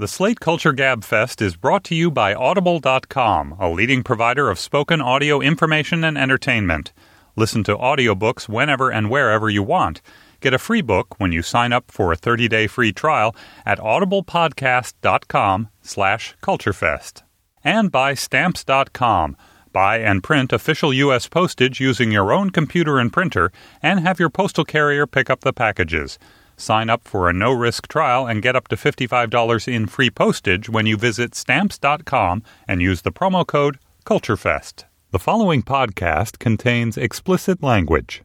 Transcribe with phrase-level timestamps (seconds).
[0.00, 4.58] The Slate Culture Gab Fest is brought to you by Audible.com, a leading provider of
[4.58, 6.94] spoken audio information and entertainment.
[7.36, 10.00] Listen to audiobooks whenever and wherever you want.
[10.40, 15.68] Get a free book when you sign up for a 30-day free trial at audiblepodcast.com
[15.82, 17.20] slash culturefest.
[17.62, 19.36] And by Stamps.com.
[19.70, 21.28] Buy and print official U.S.
[21.28, 25.52] postage using your own computer and printer, and have your postal carrier pick up the
[25.52, 26.18] packages.
[26.60, 30.68] Sign up for a no risk trial and get up to $55 in free postage
[30.68, 34.84] when you visit stamps.com and use the promo code CULTUREFEST.
[35.10, 38.22] The following podcast contains explicit language.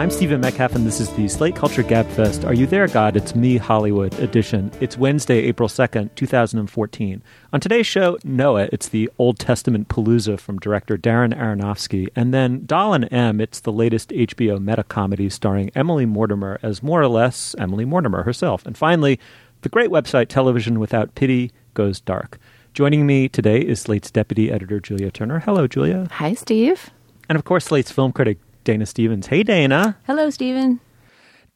[0.00, 2.46] I'm Stephen Metcalf, and this is the Slate Culture Gabfest.
[2.46, 3.18] Are You There, God?
[3.18, 4.72] It's Me, Hollywood edition.
[4.80, 7.22] It's Wednesday, April 2nd, 2014.
[7.52, 12.08] On today's show, Noah, it's the Old Testament Palooza from director Darren Aronofsky.
[12.16, 16.82] And then Doll and Em, it's the latest HBO meta comedy starring Emily Mortimer as
[16.82, 18.64] more or less Emily Mortimer herself.
[18.64, 19.20] And finally,
[19.60, 22.38] the great website Television Without Pity Goes Dark.
[22.72, 25.40] Joining me today is Slate's deputy editor, Julia Turner.
[25.40, 26.08] Hello, Julia.
[26.12, 26.88] Hi, Steve.
[27.28, 29.26] And of course, Slate's film critic, Dana Stevens.
[29.26, 29.96] Hey, Dana.
[30.06, 30.80] Hello, Stephen.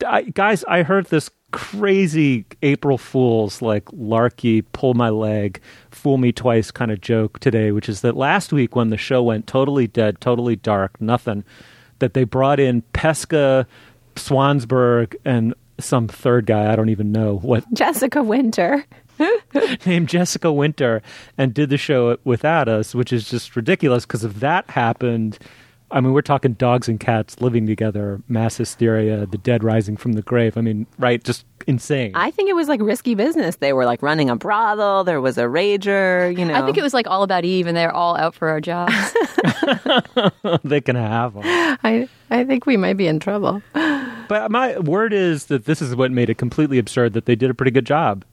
[0.07, 5.61] I, guys, I heard this crazy April Fool's like larky, pull my leg,
[5.91, 9.23] fool me twice kind of joke today, which is that last week when the show
[9.23, 11.45] went totally dead, totally dark, nothing,
[12.01, 13.69] that they brought in Pesca,
[14.17, 17.65] Swansburg, and some third guy, I don't even know what.
[17.73, 18.85] Jessica Winter.
[19.87, 21.01] named Jessica Winter
[21.39, 25.39] and did the show without us, which is just ridiculous because if that happened,
[25.95, 30.15] I mean, we're talking dogs and cats living together, mass hysteria, the dead rising from
[30.15, 30.59] the grave.
[30.59, 31.23] I mean, right?
[31.23, 32.11] Just insane.
[32.17, 33.57] I think it was like risky business.
[33.57, 35.05] They were like running a brothel.
[35.05, 36.37] There was a rager.
[36.37, 38.49] You know, I think it was like all about Eve, and they're all out for
[38.49, 38.93] our jobs.
[40.65, 41.43] they can have them.
[41.45, 43.63] I I think we might be in trouble.
[43.73, 47.13] But my word is that this is what made it completely absurd.
[47.13, 48.25] That they did a pretty good job.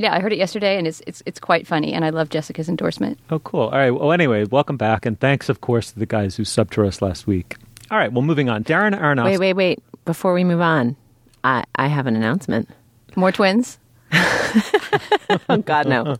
[0.00, 2.70] Yeah, I heard it yesterday, and it's it's it's quite funny, and I love Jessica's
[2.70, 3.18] endorsement.
[3.28, 3.64] Oh, cool.
[3.64, 3.90] All right.
[3.90, 7.02] Well, anyway, welcome back, and thanks, of course, to the guys who subbed to us
[7.02, 7.56] last week.
[7.90, 8.10] All right.
[8.10, 8.64] Well, moving on.
[8.64, 9.38] Darren Aronofsky.
[9.38, 9.82] Wait, wait, wait.
[10.06, 10.96] Before we move on,
[11.44, 12.70] I I have an announcement.
[13.14, 13.78] More twins.
[14.12, 16.16] oh God, no.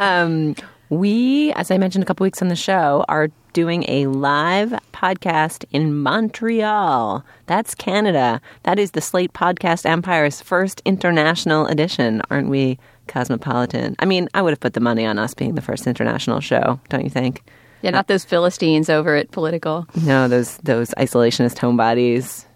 [0.00, 0.56] Um,
[0.88, 5.64] we, as I mentioned a couple weeks on the show, are doing a live podcast
[5.70, 7.24] in Montreal.
[7.46, 8.40] That's Canada.
[8.64, 12.20] That is the Slate Podcast Empire's first international edition.
[12.30, 13.96] Aren't we cosmopolitan?
[13.98, 16.80] I mean, I would have put the money on us being the first international show,
[16.88, 17.42] don't you think?
[17.82, 19.86] Yeah, not those Philistines over at Political.
[20.02, 22.46] No, those those isolationist homebodies.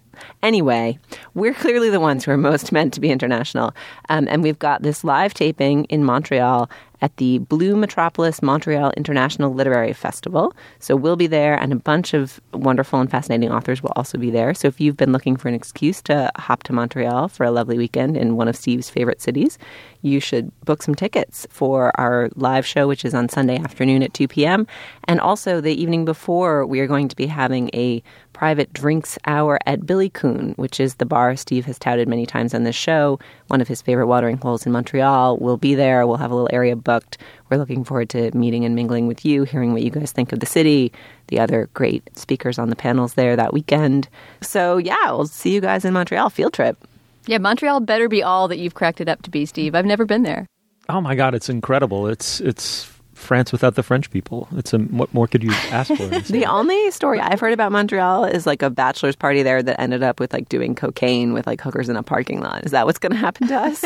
[0.42, 0.98] Anyway,
[1.34, 3.74] we're clearly the ones who are most meant to be international.
[4.08, 6.70] Um, and we've got this live taping in Montreal
[7.02, 10.54] at the Blue Metropolis Montreal International Literary Festival.
[10.78, 14.30] So we'll be there, and a bunch of wonderful and fascinating authors will also be
[14.30, 14.54] there.
[14.54, 17.78] So if you've been looking for an excuse to hop to Montreal for a lovely
[17.78, 19.58] weekend in one of Steve's favorite cities,
[20.02, 24.14] you should book some tickets for our live show, which is on Sunday afternoon at
[24.14, 24.66] 2 p.m.
[25.04, 28.02] And also the evening before, we are going to be having a
[28.40, 32.54] private drinks hour at Bily Kun, which is the bar Steve has touted many times
[32.54, 33.18] on this show.
[33.48, 35.36] One of his favorite watering holes in Montreal.
[35.36, 36.06] We'll be there.
[36.06, 37.18] We'll have a little area booked.
[37.50, 40.40] We're looking forward to meeting and mingling with you, hearing what you guys think of
[40.40, 40.90] the city,
[41.26, 44.08] the other great speakers on the panels there that weekend.
[44.40, 46.30] So, yeah, we'll see you guys in Montreal.
[46.30, 46.82] Field trip.
[47.26, 49.74] Yeah, Montreal better be all that you've cracked it up to be, Steve.
[49.74, 50.46] I've never been there.
[50.88, 52.06] Oh my God, it's incredible.
[52.06, 52.89] It's it's
[53.20, 54.48] France without the French people.
[54.56, 56.06] It's a what more could you ask for?
[56.32, 60.02] the only story I've heard about Montreal is like a bachelor's party there that ended
[60.02, 62.64] up with like doing cocaine with like hookers in a parking lot.
[62.64, 63.84] Is that what's going to happen to us?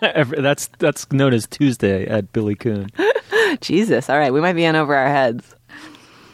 [0.40, 2.90] that's that's known as Tuesday at Bily Kun.
[3.60, 4.10] Jesus.
[4.10, 5.54] All right, we might be in over our heads.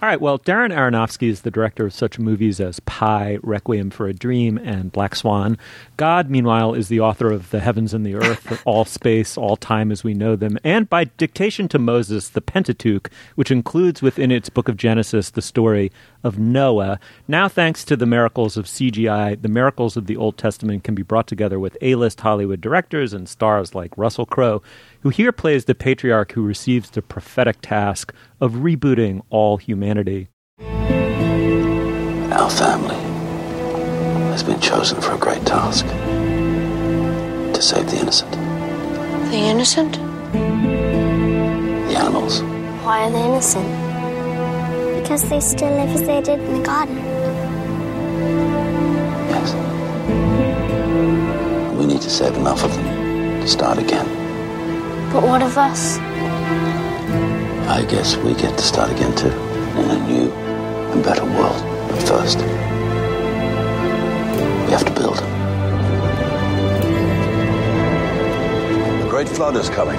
[0.00, 0.20] All right.
[0.20, 4.56] Well, Darren Aronofsky is the director of such movies as Pi, Requiem for a Dream,
[4.56, 5.58] and Black Swan.
[5.96, 9.90] God, meanwhile, is the author of The Heavens and the Earth, All Space, All Time
[9.90, 14.48] as We Know Them, and by dictation to Moses, the Pentateuch, which includes within its
[14.48, 15.90] book of Genesis the story
[16.22, 17.00] of Noah.
[17.26, 21.02] Now, thanks to the miracles of CGI, the miracles of the Old Testament can be
[21.02, 24.62] brought together with A list Hollywood directors and stars like Russell Crowe,
[25.08, 28.12] who here plays the patriarch who receives the prophetic task
[28.42, 30.28] of rebooting all humanity.
[32.30, 32.94] Our family
[34.32, 38.32] has been chosen for a great task to save the innocent.
[39.30, 39.94] The innocent?
[41.88, 42.42] The animals.
[42.84, 43.66] Why are they innocent?
[45.00, 46.98] Because they still live as they did in the garden.
[49.32, 49.54] Yes.
[51.78, 54.17] We need to save enough of them to start again.
[55.12, 55.98] But what of us?
[57.66, 59.30] I guess we get to start again too.
[59.80, 60.30] In a new
[60.92, 61.62] and better world.
[61.88, 62.38] But first,
[64.66, 65.16] we have to build.
[69.02, 69.98] The great flood is coming.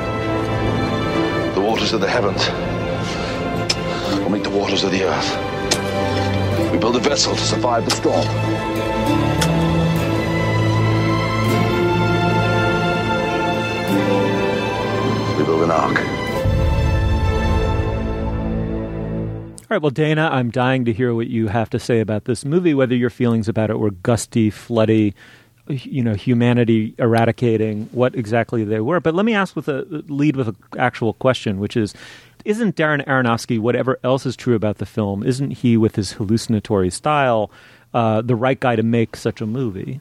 [1.56, 2.48] The waters of the heavens
[4.22, 6.72] will meet the waters of the earth.
[6.72, 8.28] We build a vessel to survive the storm.
[15.50, 15.98] Build an ark.
[19.62, 22.46] All right, well, Dana, I'm dying to hear what you have to say about this
[22.46, 25.16] movie, whether your feelings about it were gusty, floody,
[25.68, 29.00] you know, humanity eradicating, what exactly they were.
[29.00, 31.96] But let me ask with a lead with an actual question, which is
[32.46, 36.92] isn't Darren Aronofsky, whatever else is true about the film, isn't he, with his hallucinatory
[36.92, 37.50] style,
[37.94, 40.00] uh, the right guy to make such a movie?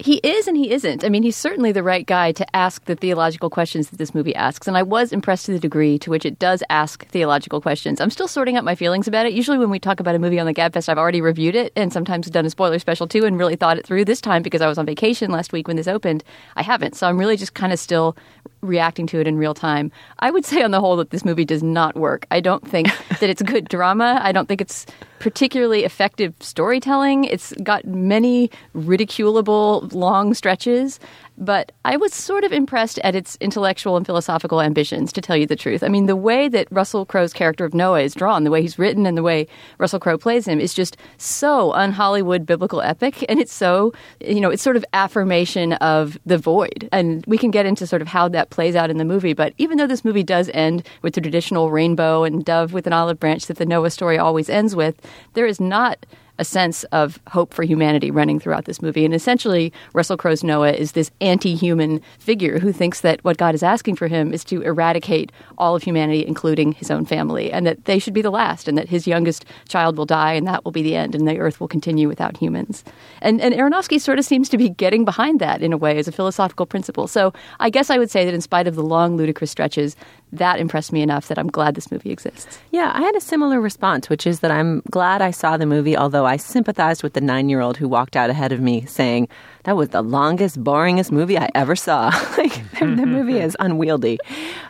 [0.00, 1.04] He is and he isn't.
[1.04, 4.34] I mean, he's certainly the right guy to ask the theological questions that this movie
[4.34, 4.66] asks.
[4.66, 8.00] And I was impressed to the degree to which it does ask theological questions.
[8.00, 9.34] I'm still sorting out my feelings about it.
[9.34, 11.92] Usually, when we talk about a movie on the Gabfest, I've already reviewed it and
[11.92, 14.06] sometimes done a spoiler special too and really thought it through.
[14.06, 16.24] This time, because I was on vacation last week when this opened,
[16.56, 16.96] I haven't.
[16.96, 18.16] So I'm really just kind of still
[18.62, 19.90] reacting to it in real time.
[20.18, 22.26] I would say, on the whole, that this movie does not work.
[22.30, 22.88] I don't think
[23.20, 24.20] that it's good drama.
[24.22, 24.86] I don't think it's
[25.18, 27.24] particularly effective storytelling.
[27.24, 30.98] It's got many ridiculable long stretches,
[31.40, 35.46] but I was sort of impressed at its intellectual and philosophical ambitions, to tell you
[35.46, 35.82] the truth.
[35.82, 38.78] I mean, the way that Russell Crowe's character of Noah is drawn, the way he's
[38.78, 39.48] written, and the way
[39.78, 43.24] Russell Crowe plays him is just so un Hollywood biblical epic.
[43.28, 46.88] And it's so, you know, it's sort of affirmation of the void.
[46.92, 49.32] And we can get into sort of how that plays out in the movie.
[49.32, 52.92] But even though this movie does end with the traditional rainbow and dove with an
[52.92, 55.00] olive branch that the Noah story always ends with,
[55.32, 56.04] there is not
[56.40, 59.04] a sense of hope for humanity running throughout this movie.
[59.04, 63.54] And essentially, Russell Crowe's Noah is this anti human figure who thinks that what God
[63.54, 67.66] is asking for him is to eradicate all of humanity, including his own family, and
[67.66, 70.64] that they should be the last, and that his youngest child will die, and that
[70.64, 72.82] will be the end, and the earth will continue without humans.
[73.20, 76.08] And, and Aronofsky sort of seems to be getting behind that in a way as
[76.08, 77.06] a philosophical principle.
[77.06, 79.94] So I guess I would say that in spite of the long, ludicrous stretches,
[80.32, 82.58] that impressed me enough that I'm glad this movie exists.
[82.70, 85.96] Yeah, I had a similar response, which is that I'm glad I saw the movie,
[85.96, 89.28] although I sympathized with the nine year old who walked out ahead of me saying,
[89.64, 92.06] that was the longest, boringest movie I ever saw.
[92.38, 94.18] like the, the, movie is unwieldy.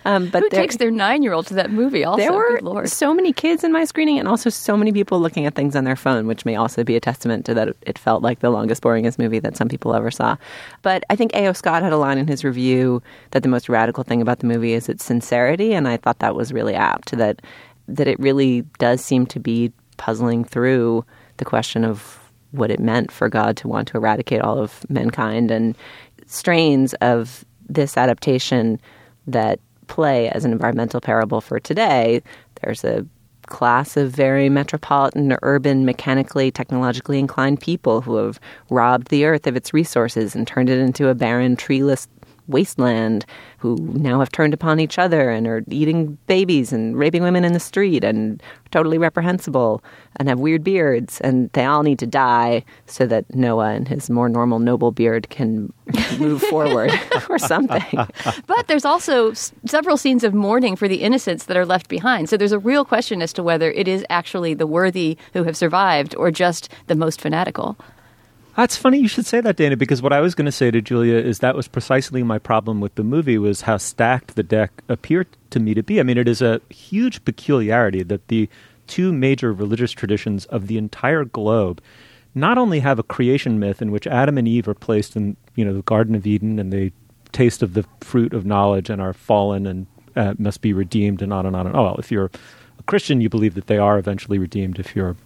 [0.04, 2.04] Um, but who there, takes their nine-year-old to that movie?
[2.04, 5.46] Also, there were so many kids in my screening, and also so many people looking
[5.46, 8.22] at things on their phone, which may also be a testament to that it felt
[8.22, 10.36] like the longest, boringest movie that some people ever saw.
[10.82, 11.52] But I think A.O.
[11.52, 14.72] Scott had a line in his review that the most radical thing about the movie
[14.72, 17.12] is its sincerity, and I thought that was really apt.
[17.16, 17.42] That
[17.88, 21.04] that it really does seem to be puzzling through
[21.38, 22.19] the question of
[22.52, 25.76] what it meant for God to want to eradicate all of mankind and
[26.26, 28.80] strains of this adaptation
[29.26, 32.22] that play as an environmental parable for today.
[32.62, 33.06] There's a
[33.46, 39.56] class of very metropolitan, urban, mechanically, technologically inclined people who have robbed the earth of
[39.56, 42.08] its resources and turned it into a barren, treeless
[42.50, 43.24] wasteland
[43.58, 47.52] who now have turned upon each other and are eating babies and raping women in
[47.52, 49.82] the street and totally reprehensible
[50.16, 54.08] and have weird beards and they all need to die so that Noah and his
[54.10, 55.72] more normal noble beard can
[56.18, 56.92] move forward
[57.28, 58.06] or something.
[58.46, 62.28] But there's also s- several scenes of mourning for the innocents that are left behind.
[62.28, 65.56] So there's a real question as to whether it is actually the worthy who have
[65.56, 67.76] survived or just the most fanatical.
[68.56, 70.80] That's funny you should say that, Dana, because what I was going to say to
[70.80, 74.82] Julia is that was precisely my problem with the movie was how stacked the deck
[74.88, 76.00] appeared to me to be.
[76.00, 78.48] I mean, it is a huge peculiarity that the
[78.86, 81.80] two major religious traditions of the entire globe
[82.34, 85.64] not only have a creation myth in which Adam and Eve are placed in, you
[85.64, 86.92] know, the Garden of Eden and they
[87.32, 91.32] taste of the fruit of knowledge and are fallen and uh, must be redeemed and
[91.32, 91.80] on and on and on.
[91.80, 92.30] Oh, well, if you're
[92.78, 94.78] a Christian, you believe that they are eventually redeemed.
[94.78, 95.16] If you're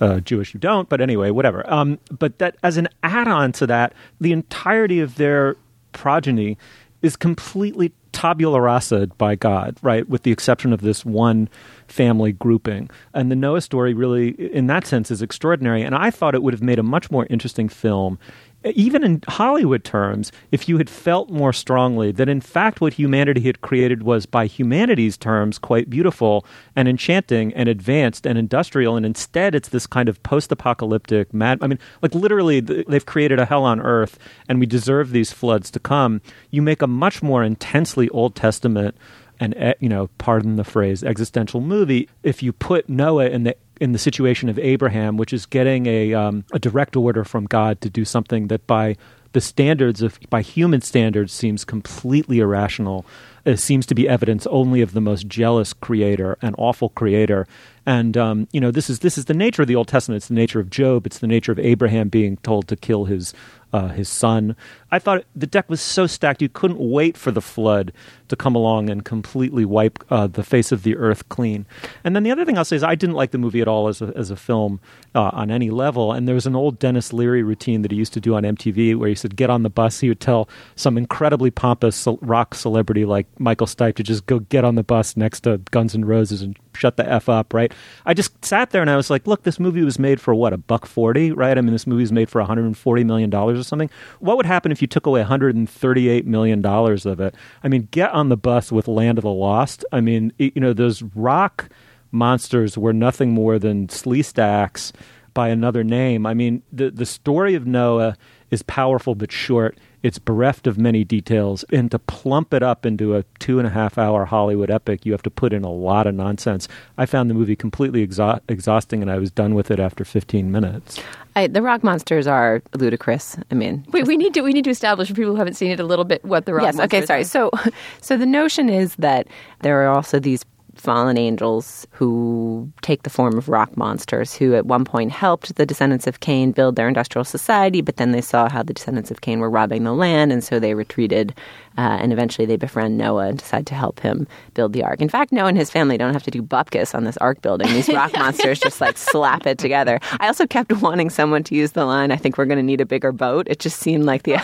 [0.00, 0.88] uh, Jewish, you don't.
[0.88, 1.68] But anyway, whatever.
[1.70, 5.56] Um, but that as an add-on to that, the entirety of their
[5.92, 6.58] progeny
[7.02, 10.08] is completely tabula rasa by God, right?
[10.08, 11.48] With the exception of this one
[11.86, 12.90] family grouping.
[13.14, 15.82] And the Noah story really, in that sense, is extraordinary.
[15.82, 18.18] And I thought it would have made a much more interesting film
[18.64, 23.40] even in Hollywood terms, if you had felt more strongly that in fact what humanity
[23.42, 29.06] had created was, by humanity's terms, quite beautiful and enchanting and advanced and industrial, and
[29.06, 31.58] instead it's this kind of post apocalyptic mad.
[31.62, 35.70] I mean, like literally, they've created a hell on earth and we deserve these floods
[35.70, 36.20] to come.
[36.50, 38.96] You make a much more intensely Old Testament
[39.40, 43.56] and, eh, you know, pardon the phrase, existential movie if you put Noah in the
[43.80, 47.80] in the situation of Abraham, which is getting a um, a direct order from God
[47.82, 48.96] to do something that by
[49.32, 53.04] the standards of by human standards seems completely irrational.
[53.44, 57.46] It seems to be evidence only of the most jealous creator and awful creator.
[57.86, 60.18] And um, you know, this is this is the nature of the Old Testament.
[60.18, 61.06] It's the nature of Job.
[61.06, 63.32] It's the nature of Abraham being told to kill his
[63.72, 64.56] uh, his son.
[64.90, 67.92] I thought the deck was so stacked you couldn't wait for the flood
[68.28, 71.66] to come along and completely wipe uh, the face of the earth clean.
[72.04, 73.88] And then the other thing I'll say is I didn't like the movie at all
[73.88, 74.80] as a, as a film
[75.14, 76.12] uh, on any level.
[76.12, 78.96] And there was an old Denis Leary routine that he used to do on MTV
[78.96, 80.00] where he said, get on the bus.
[80.00, 84.64] He would tell some incredibly pompous rock celebrity like Michael Stipe to just go get
[84.64, 87.72] on the bus next to Guns N' Roses and shut the F up, right?
[88.06, 90.52] I just sat there and I was like, look, this movie was made for what,
[90.52, 91.58] a buck 40, right?
[91.58, 93.90] I mean, this movie was made for $140 million or something.
[94.20, 97.34] What would happen if you took away $138 million of it?
[97.62, 99.84] I mean, get on the bus with Land of the Lost.
[99.92, 101.68] I mean, you know, those rock
[102.10, 104.92] monsters were nothing more than Sleestaks
[105.34, 106.26] by another name.
[106.26, 108.16] I mean, the, the story of Noah
[108.50, 111.64] is powerful but short it's bereft of many details.
[111.70, 115.12] And to plump it up into a two and a half hour Hollywood epic, you
[115.12, 116.68] have to put in a lot of nonsense.
[116.96, 120.50] I found the movie completely exha- exhausting, and I was done with it after 15
[120.50, 121.00] minutes.
[121.36, 123.36] I, the rock monsters are ludicrous.
[123.50, 125.70] I mean, wait, we need to we need to establish for people who haven't seen
[125.70, 126.64] it a little bit what the rock.
[126.64, 127.20] Yes, okay, sorry.
[127.20, 127.24] Are.
[127.24, 127.50] So,
[128.00, 129.28] so the notion is that
[129.60, 130.44] there are also these
[130.80, 135.66] fallen angels who take the form of rock monsters, who at one point helped the
[135.66, 139.20] descendants of Cain build their industrial society, but then they saw how the descendants of
[139.20, 141.34] Cain were robbing the land, and so they retreated
[141.78, 145.00] uh, and eventually they befriend Noah and decide to help him build the ark.
[145.00, 147.68] In fact, Noah and his family don't have to do bupkis on this ark building.
[147.68, 150.00] These rock monsters just like slap it together.
[150.18, 152.80] I also kept wanting someone to use the line, I think we're going to need
[152.80, 153.46] a bigger boat.
[153.48, 154.38] It just seemed like the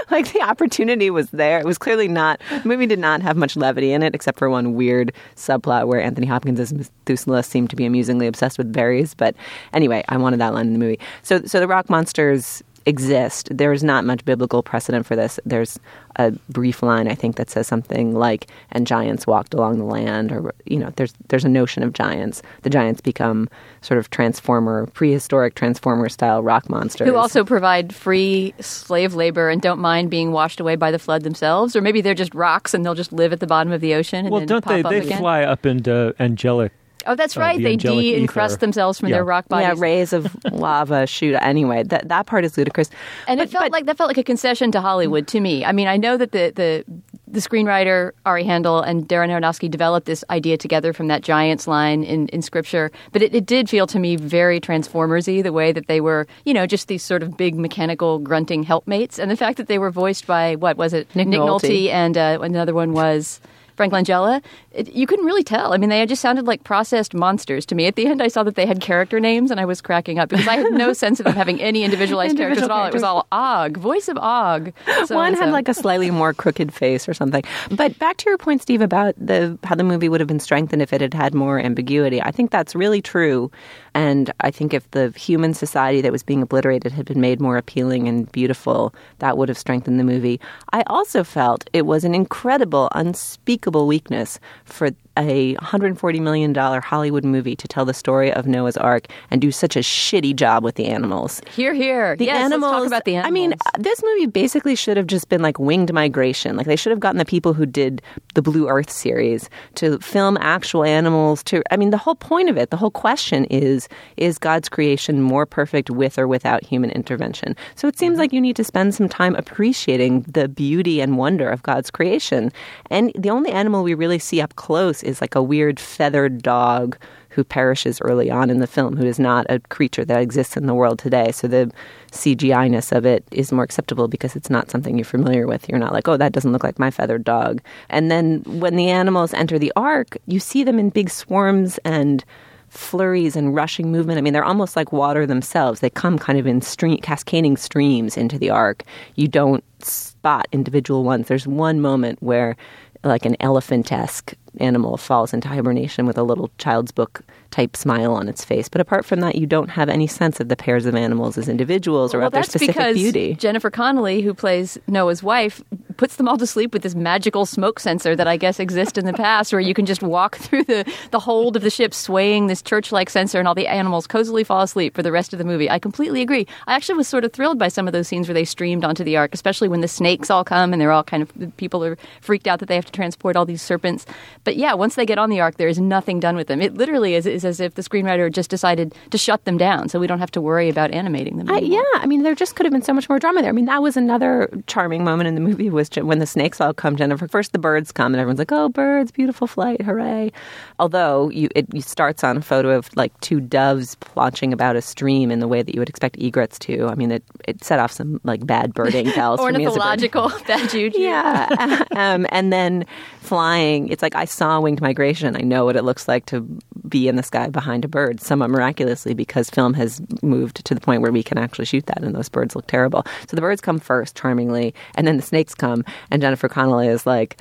[0.10, 1.58] like the opportunity was there.
[1.58, 4.50] It was clearly not, the movie did not have much levity in it except for
[4.50, 9.14] one weird subplot where Anthony Hopkins as Methuselah seemed to be amusingly obsessed with berries.
[9.14, 9.34] But
[9.72, 11.00] anyway, I wanted that line in the movie.
[11.22, 13.48] So, so the rock monsters exist.
[13.50, 15.38] There is not much biblical precedent for this.
[15.44, 15.78] There's
[16.16, 20.32] a brief line I think that says something like "and giants walked along the land,"
[20.32, 22.42] or you know, there's there's a notion of giants.
[22.62, 23.48] The giants become
[23.80, 29.62] sort of transformer, prehistoric transformer style rock monsters who also provide free slave labor and
[29.62, 32.84] don't mind being washed away by the flood themselves, or maybe they're just rocks and
[32.84, 34.28] they'll just live at the bottom of the ocean.
[34.30, 34.82] well, don't they?
[34.82, 35.18] They again?
[35.18, 36.72] fly up into angelic
[37.06, 37.54] Oh, that's right.
[37.54, 39.16] Uh, the they de-encrust themselves from yeah.
[39.16, 39.68] their rock bodies.
[39.68, 41.36] Yeah, rays of lava shoot.
[41.40, 42.90] Anyway, that that part is ludicrous.
[43.26, 45.64] And but, it felt but, like that felt like a concession to Hollywood to me.
[45.64, 46.84] I mean, I know that the the
[47.30, 52.02] the screenwriter Ari Handel and Darren Aronofsky developed this idea together from that giants line
[52.02, 55.86] in, in scripture, but it, it did feel to me very Transformersy the way that
[55.86, 59.56] they were, you know, just these sort of big mechanical grunting helpmates, and the fact
[59.58, 61.62] that they were voiced by what was it, Nick, Nick Nolte.
[61.62, 63.40] Nolte, and uh, another one was.
[63.76, 64.42] Frank Langella,
[64.72, 65.72] it, you couldn't really tell.
[65.72, 67.86] I mean, they just sounded like processed monsters to me.
[67.86, 70.28] At the end, I saw that they had character names, and I was cracking up
[70.28, 72.86] because I had no sense of them having any individualized Individual characters at all.
[72.86, 74.72] It was all Og, voice of Og.
[75.06, 77.42] So One had like a slightly more crooked face or something.
[77.70, 80.82] But back to your point, Steve, about the how the movie would have been strengthened
[80.82, 82.22] if it had had more ambiguity.
[82.22, 83.50] I think that's really true.
[83.94, 87.56] And I think if the human society that was being obliterated had been made more
[87.56, 90.40] appealing and beautiful, that would have strengthened the movie.
[90.72, 94.38] I also felt it was an incredible, unspeakable weakness
[94.72, 99.50] for a $140 million Hollywood movie to tell the story of Noah's Ark and do
[99.50, 101.40] such a shitty job with the animals.
[101.54, 102.16] Here, here.
[102.16, 102.72] The yes, animals.
[102.72, 103.28] talk about the animals.
[103.28, 106.56] I mean, this movie basically should have just been like winged migration.
[106.56, 108.02] Like they should have gotten the people who did
[108.34, 111.42] the Blue Earth series to film actual animals.
[111.44, 115.22] To I mean, the whole point of it, the whole question is: is God's creation
[115.22, 117.56] more perfect with or without human intervention?
[117.74, 118.20] So it seems mm-hmm.
[118.20, 122.52] like you need to spend some time appreciating the beauty and wonder of God's creation.
[122.90, 126.96] And the only animal we really see up close is like a weird feathered dog
[127.30, 130.66] who perishes early on in the film, who is not a creature that exists in
[130.66, 131.30] the world today.
[131.30, 131.70] So the
[132.10, 135.68] CGI ness of it is more acceptable because it's not something you're familiar with.
[135.68, 137.62] You're not like, oh, that doesn't look like my feathered dog.
[137.88, 142.24] And then when the animals enter the ark, you see them in big swarms and
[142.68, 144.18] flurries and rushing movement.
[144.18, 145.80] I mean, they're almost like water themselves.
[145.80, 148.84] They come kind of in stream, cascading streams into the ark.
[149.14, 151.28] You don't spot individual ones.
[151.28, 152.56] There's one moment where
[153.02, 158.14] like an elephant esque animal falls into hibernation with a little child's book type smile
[158.14, 158.68] on its face.
[158.68, 161.48] But apart from that, you don't have any sense of the pairs of animals as
[161.48, 163.34] individuals or well, of their that's specific because beauty.
[163.34, 165.62] Jennifer Connelly, who plays Noah's wife,
[165.96, 169.04] puts them all to sleep with this magical smoke censer that I guess exists in
[169.04, 172.46] the past, where you can just walk through the, the hold of the ship swaying
[172.46, 175.38] this church like censer, and all the animals cozily fall asleep for the rest of
[175.38, 175.68] the movie.
[175.68, 176.46] I completely agree.
[176.66, 179.04] I actually was sort of thrilled by some of those scenes where they streamed onto
[179.04, 181.98] the ark, especially when the snakes all come and they're all kind of people are
[182.20, 184.06] freaked out that they have to transport all these serpents.
[184.44, 186.60] But yeah, once they get on the ark, there is nothing done with them.
[186.60, 189.98] It literally is, is as if the screenwriter just decided to shut them down, so
[189.98, 191.50] we don't have to worry about animating them.
[191.50, 193.50] I, yeah, I mean, there just could have been so much more drama there.
[193.50, 196.74] I mean, that was another charming moment in the movie was when the snakes all
[196.74, 196.96] come.
[196.96, 200.32] Jennifer, first the birds come, and everyone's like, "Oh, birds, beautiful flight, hooray!"
[200.78, 205.30] Although you, it, starts on a photo of like two doves launching about a stream
[205.30, 206.86] in the way that you would expect egrets to.
[206.86, 209.78] I mean, it, it set off some like bad birding bells for me as a
[209.78, 209.82] bird.
[209.82, 210.98] Ornithological bad juju.
[210.98, 211.84] Yeah.
[211.96, 212.86] um, and then
[213.20, 215.36] flying, it's like I saw winged migration.
[215.36, 216.40] I know what it looks like to
[216.88, 220.80] be in the sky behind a bird, somewhat miraculously, because film has moved to the
[220.80, 223.04] point where we can actually shoot that, and those birds look terrible.
[223.28, 227.06] So the birds come first, charmingly, and then the snakes come, and Jennifer Connelly is
[227.06, 227.40] like,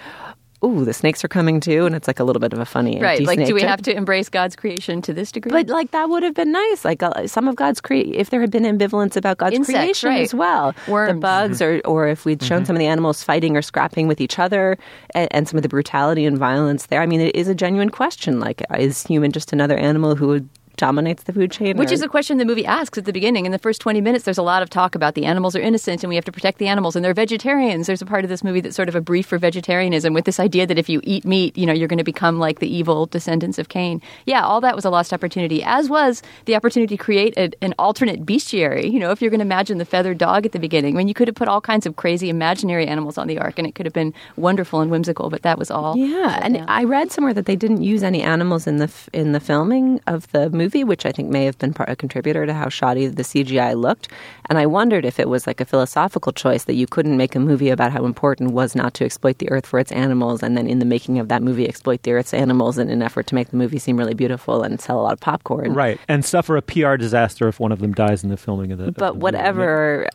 [0.63, 3.00] Ooh, the snakes are coming too, and it's like a little bit of a funny
[3.00, 3.22] Right.
[3.22, 5.51] Like, do we have to embrace God's creation to this degree?
[5.51, 6.84] But like that would have been nice.
[6.84, 10.10] Like uh, some of God's cre if there had been ambivalence about God's Insects, creation
[10.10, 10.22] right.
[10.22, 11.22] as well, the Worms.
[11.22, 14.38] bugs, or or if we'd shown some of the animals fighting or scrapping with each
[14.38, 14.78] other,
[15.16, 17.01] and, and some of the brutality and violence there.
[17.01, 18.39] I mean, it is a genuine question.
[18.39, 20.46] Like, is human just another animal who
[20.80, 21.78] dominates the food chain?
[21.78, 23.46] Which or- is a question the movie asks at the beginning.
[23.46, 26.04] In the first 20 minutes, there's a lot of talk about the animals are innocent
[26.04, 27.86] and we have to protect the animals and they're vegetarians.
[27.86, 30.40] There's a part of this movie that's sort of a brief for vegetarianism with this
[30.40, 33.06] idea that if you eat meat, you know, you're going to become like the evil
[33.06, 34.02] descendants of Cain.
[34.26, 37.76] Yeah, all that was a lost opportunity, as was the opportunity to create a, an
[37.78, 38.90] alternate bestiary.
[38.92, 41.08] You know, if you're going to imagine the feathered dog at the beginning, I mean,
[41.08, 43.76] you could have put all kinds of crazy imaginary animals on the ark and it
[43.76, 45.98] could have been wonderful and whimsical, but that was all.
[45.98, 49.32] Yeah, and I read somewhere that they didn't use any animals in the f- in
[49.34, 52.54] the filming of the movie, which I think may have been part a contributor to
[52.54, 54.08] how shoddy the CGI looked.
[54.50, 57.40] And I wondered if it was like a philosophical choice that you couldn't make a
[57.40, 60.56] movie about how important it was not to exploit the earth for its animals, and
[60.58, 63.36] then in the making of that movie exploit the earth's animals in an effort to
[63.36, 65.74] make the movie seem really beautiful and sell a lot of popcorn.
[65.74, 66.00] Right.
[66.08, 68.86] And suffer a PR disaster if one of them dies in the filming of the.
[68.88, 69.24] of the But movie.
[69.24, 70.08] whatever.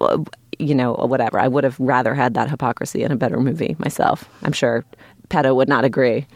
[0.00, 0.24] uh,
[0.58, 1.38] You know, whatever.
[1.38, 4.28] I would have rather had that hypocrisy in a better movie myself.
[4.42, 4.84] I'm sure
[5.28, 6.26] PETA would not agree.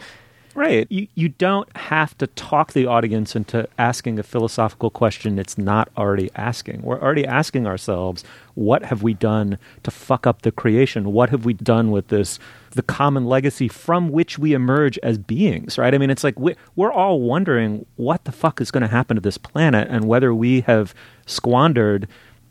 [0.54, 0.86] Right.
[0.90, 5.88] You, you don't have to talk the audience into asking a philosophical question it's not
[5.96, 6.82] already asking.
[6.82, 8.22] We're already asking ourselves,
[8.54, 11.12] what have we done to fuck up the creation?
[11.12, 12.38] What have we done with this,
[12.72, 15.94] the common legacy from which we emerge as beings, right?
[15.94, 19.16] I mean, it's like we, we're all wondering what the fuck is going to happen
[19.16, 22.06] to this planet and whether we have squandered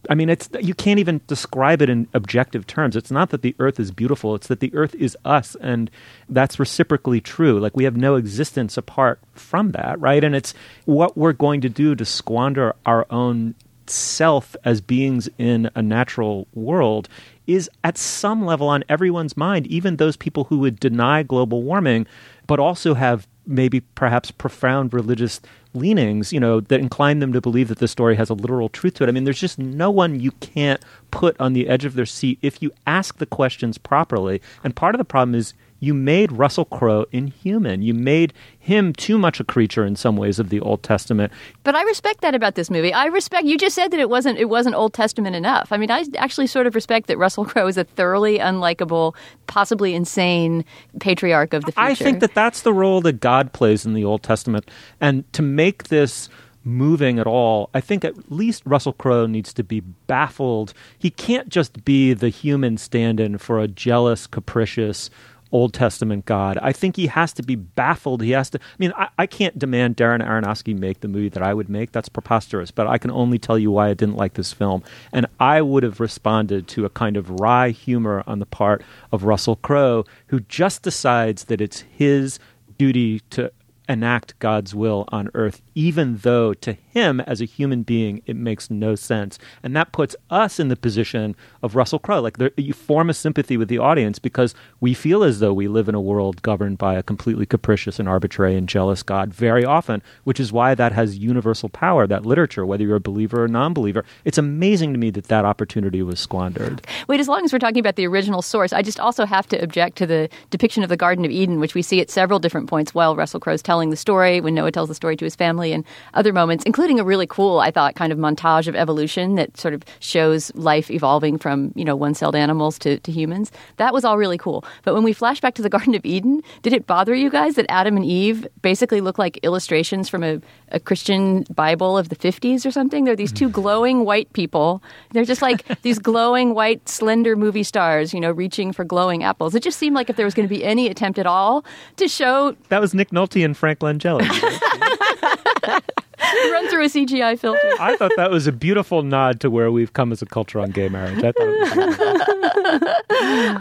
[0.09, 2.95] I mean, it's you can't even describe it in objective terms.
[2.95, 5.91] It's not that the Earth is beautiful; it's that the Earth is us, and
[6.27, 7.59] that's reciprocally true.
[7.59, 10.23] Like we have no existence apart from that, right?
[10.23, 10.53] And it's
[10.85, 13.55] what we're going to do to squander our own
[13.87, 17.09] self as beings in a natural world
[17.47, 22.07] is at some level on everyone's mind, even those people who would deny global warming,
[22.47, 25.41] but also have maybe perhaps profound religious
[25.73, 28.95] leanings, you know, that incline them to believe that the story has a literal truth
[28.95, 29.09] to it.
[29.09, 32.39] I mean, there's just no one you can't put on the edge of their seat
[32.41, 34.41] if you ask the questions properly.
[34.63, 37.81] And part of the problem is you made Russell Crowe inhuman.
[37.81, 41.33] You made him too much a creature in some ways of the Old Testament.
[41.63, 42.93] But I respect that about this movie.
[42.93, 45.71] I respect you just said that it wasn't it wasn't Old Testament enough.
[45.71, 49.15] I mean, I actually sort of respect that Russell Crowe is a thoroughly unlikable,
[49.47, 50.63] possibly insane
[50.99, 51.81] patriarch of the future.
[51.81, 54.69] I think that that's the role that God plays in the Old Testament.
[55.01, 56.29] And to make this
[56.63, 60.73] moving at all, I think at least Russell Crowe needs to be baffled.
[60.99, 65.09] He can't just be the human stand in for a jealous, capricious,
[65.51, 66.57] Old Testament God.
[66.61, 68.21] I think he has to be baffled.
[68.21, 68.59] He has to.
[68.59, 71.91] I mean, I, I can't demand Darren Aronofsky make the movie that I would make.
[71.91, 72.71] That's preposterous.
[72.71, 74.83] But I can only tell you why I didn't like this film.
[75.11, 79.23] And I would have responded to a kind of wry humor on the part of
[79.23, 82.39] Russell Crowe, who just decides that it's his
[82.77, 83.51] duty to
[83.91, 88.71] enact God's will on earth, even though to him as a human being it makes
[88.71, 89.37] no sense.
[89.61, 92.21] And that puts us in the position of Russell Crowe.
[92.21, 95.67] Like there, you form a sympathy with the audience because we feel as though we
[95.67, 99.65] live in a world governed by a completely capricious and arbitrary and jealous God very
[99.65, 103.47] often, which is why that has universal power, that literature, whether you're a believer or
[103.47, 104.05] non believer.
[104.25, 106.85] It's amazing to me that that opportunity was squandered.
[107.07, 109.57] Wait, as long as we're talking about the original source, I just also have to
[109.61, 112.69] object to the depiction of the Garden of Eden, which we see at several different
[112.69, 115.35] points while Russell Crowe's telling telling the story, when Noah tells the story to his
[115.35, 119.33] family, and other moments, including a really cool, I thought, kind of montage of evolution
[119.35, 123.51] that sort of shows life evolving from you know one celled animals to, to humans.
[123.77, 124.63] That was all really cool.
[124.83, 127.55] But when we flash back to the Garden of Eden, did it bother you guys
[127.55, 130.39] that Adam and Eve basically look like illustrations from a,
[130.71, 133.05] a Christian Bible of the 50s or something?
[133.05, 133.53] They're these two mm.
[133.53, 134.81] glowing white people.
[135.11, 139.55] They're just like these glowing white, slender movie stars, you know, reaching for glowing apples.
[139.55, 141.65] It just seemed like if there was going to be any attempt at all
[141.97, 144.21] to show That was Nick Nolte and Frank Langella.
[146.51, 147.59] run through a CGI filter.
[147.79, 150.71] I thought that was a beautiful nod to where we've come as a culture on
[150.71, 151.23] gay marriage.
[151.23, 152.97] I thought it was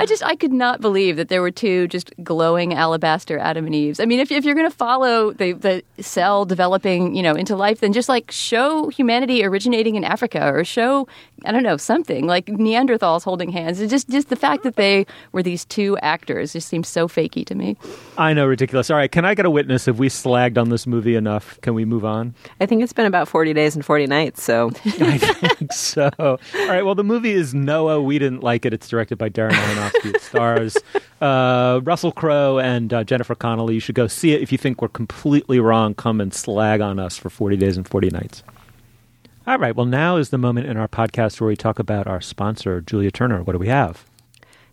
[0.00, 3.74] I just I could not believe that there were two just glowing alabaster Adam and
[3.74, 4.00] Eves.
[4.00, 7.56] I mean, if if you're going to follow the the cell developing, you know, into
[7.56, 11.06] life, then just like show humanity originating in Africa or show
[11.44, 13.80] I don't know something like Neanderthals holding hands.
[13.80, 17.44] It's just just the fact that they were these two actors just seems so fakey
[17.46, 17.76] to me.
[18.18, 18.90] I know, ridiculous.
[18.90, 19.88] All right, can I get a witness?
[19.88, 22.35] If we slagged on this movie enough, can we move on?
[22.60, 26.10] I think it's been about 40 days and 40 nights, so I think so.
[26.18, 26.82] All right.
[26.82, 28.02] Well, the movie is Noah.
[28.02, 28.74] We didn't like it.
[28.74, 30.14] It's directed by Darren Aronofsky.
[30.14, 30.76] It stars
[31.22, 33.74] uh, Russell Crowe and uh, Jennifer Connelly.
[33.74, 34.42] You should go see it.
[34.42, 37.88] If you think we're completely wrong, come and slag on us for 40 days and
[37.88, 38.42] 40 nights.
[39.46, 39.74] All right.
[39.74, 43.10] Well, now is the moment in our podcast where we talk about our sponsor, Julia
[43.10, 43.42] Turner.
[43.42, 44.04] What do we have?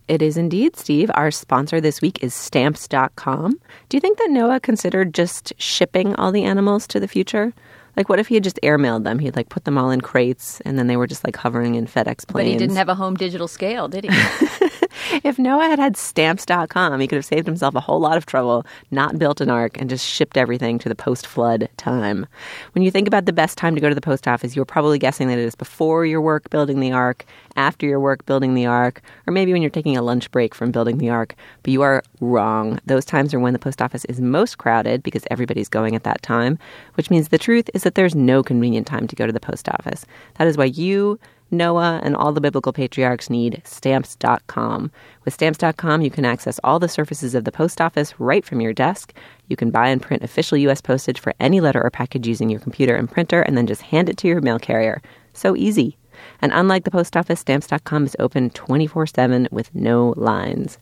[0.07, 1.11] It is indeed, Steve.
[1.13, 3.59] Our sponsor this week is stamps.com.
[3.89, 7.53] Do you think that Noah considered just shipping all the animals to the future?
[7.97, 9.17] Like, what if he had just airmailed them?
[9.17, 11.87] He'd like put them all in crates and then they were just like hovering in
[11.87, 12.31] FedEx planes.
[12.31, 14.09] But he didn't have a home digital scale, did he?
[15.23, 18.65] if Noah had had stamps.com, he could have saved himself a whole lot of trouble,
[18.91, 22.25] not built an ark, and just shipped everything to the post flood time.
[22.73, 24.99] When you think about the best time to go to the post office, you're probably
[24.99, 28.65] guessing that it is before your work building the ark, after your work building the
[28.65, 31.35] ark, or maybe when you're taking a lunch break from building the ark.
[31.63, 32.79] But you are wrong.
[32.85, 36.21] Those times are when the post office is most crowded because everybody's going at that
[36.21, 36.57] time,
[36.95, 39.67] which means the truth is that there's no convenient time to go to the post
[39.69, 40.05] office.
[40.35, 41.19] That is why you
[41.51, 44.91] Noah and all the biblical patriarchs need stamps.com.
[45.23, 48.73] With stamps.com, you can access all the services of the post office right from your
[48.73, 49.13] desk.
[49.47, 50.81] You can buy and print official U.S.
[50.81, 54.09] postage for any letter or package using your computer and printer, and then just hand
[54.09, 55.01] it to your mail carrier.
[55.33, 55.97] So easy.
[56.41, 60.79] And unlike the post office, stamps.com is open 24 7 with no lines.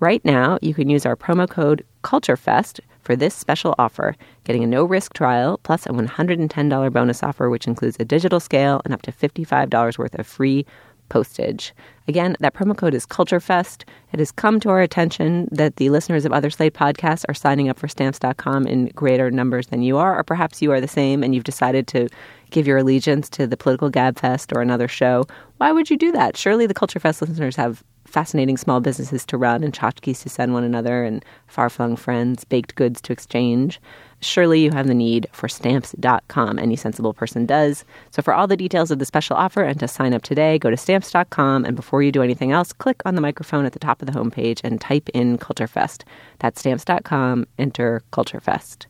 [0.00, 4.66] Right now, you can use our promo code CULTUREFEST for this special offer, getting a
[4.66, 9.00] no risk trial plus a $110 bonus offer, which includes a digital scale and up
[9.00, 10.66] to $55 worth of free
[11.08, 11.74] postage.
[12.06, 13.84] Again, that promo code is CultureFest.
[14.12, 17.68] It has come to our attention that the listeners of other Slate podcasts are signing
[17.68, 21.22] up for stamps.com in greater numbers than you are, or perhaps you are the same
[21.22, 22.08] and you've decided to
[22.50, 25.26] give your allegiance to the political gabfest or another show.
[25.58, 26.36] Why would you do that?
[26.36, 30.54] Surely the Culture Fest listeners have fascinating small businesses to run and tchotchkes to send
[30.54, 33.80] one another and far-flung friends, baked goods to exchange.
[34.20, 36.58] Surely you have the need for stamps.com.
[36.58, 37.84] Any sensible person does.
[38.10, 40.70] So for all the details of the special offer and to sign up today, go
[40.70, 44.02] to stamps.com and before you do anything else, click on the microphone at the top
[44.02, 46.02] of the homepage and type in Culturefest.
[46.40, 48.86] That's stamps.com, enter Culturefest.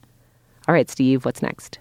[0.67, 1.79] All right, Steve, what's next?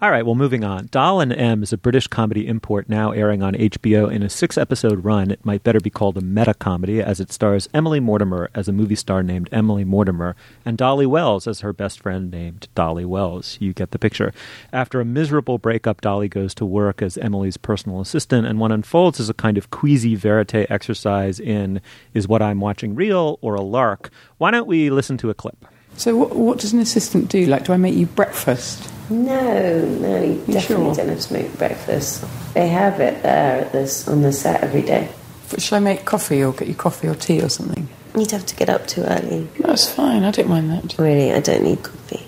[0.00, 0.86] All right, well, moving on.
[0.92, 4.56] Doll and Em is a British comedy import now airing on HBO in a six
[4.56, 5.32] episode run.
[5.32, 8.72] It might better be called a meta comedy, as it stars Emily Mortimer as a
[8.72, 13.58] movie star named Emily Mortimer and Dolly Wells as her best friend named Dolly Wells.
[13.60, 14.32] You get the picture.
[14.72, 19.18] After a miserable breakup, Dolly goes to work as Emily's personal assistant, and what unfolds
[19.18, 21.80] is a kind of queasy verite exercise in
[22.14, 24.10] is what I'm watching real or a lark?
[24.36, 25.66] Why don't we listen to a clip?
[25.98, 27.46] So, what, what does an assistant do?
[27.46, 28.88] Like, do I make you breakfast?
[29.10, 30.94] No, no, you, definitely sure?
[30.94, 32.24] don't have to make breakfast.
[32.54, 35.10] They have it there at this on the set every day.
[35.50, 37.88] But shall I make coffee or get you coffee or tea or something?
[38.16, 39.48] You'd have to get up too early.
[39.58, 40.22] That's fine.
[40.22, 40.96] I don't mind that.
[40.98, 42.24] Really, I don't need coffee.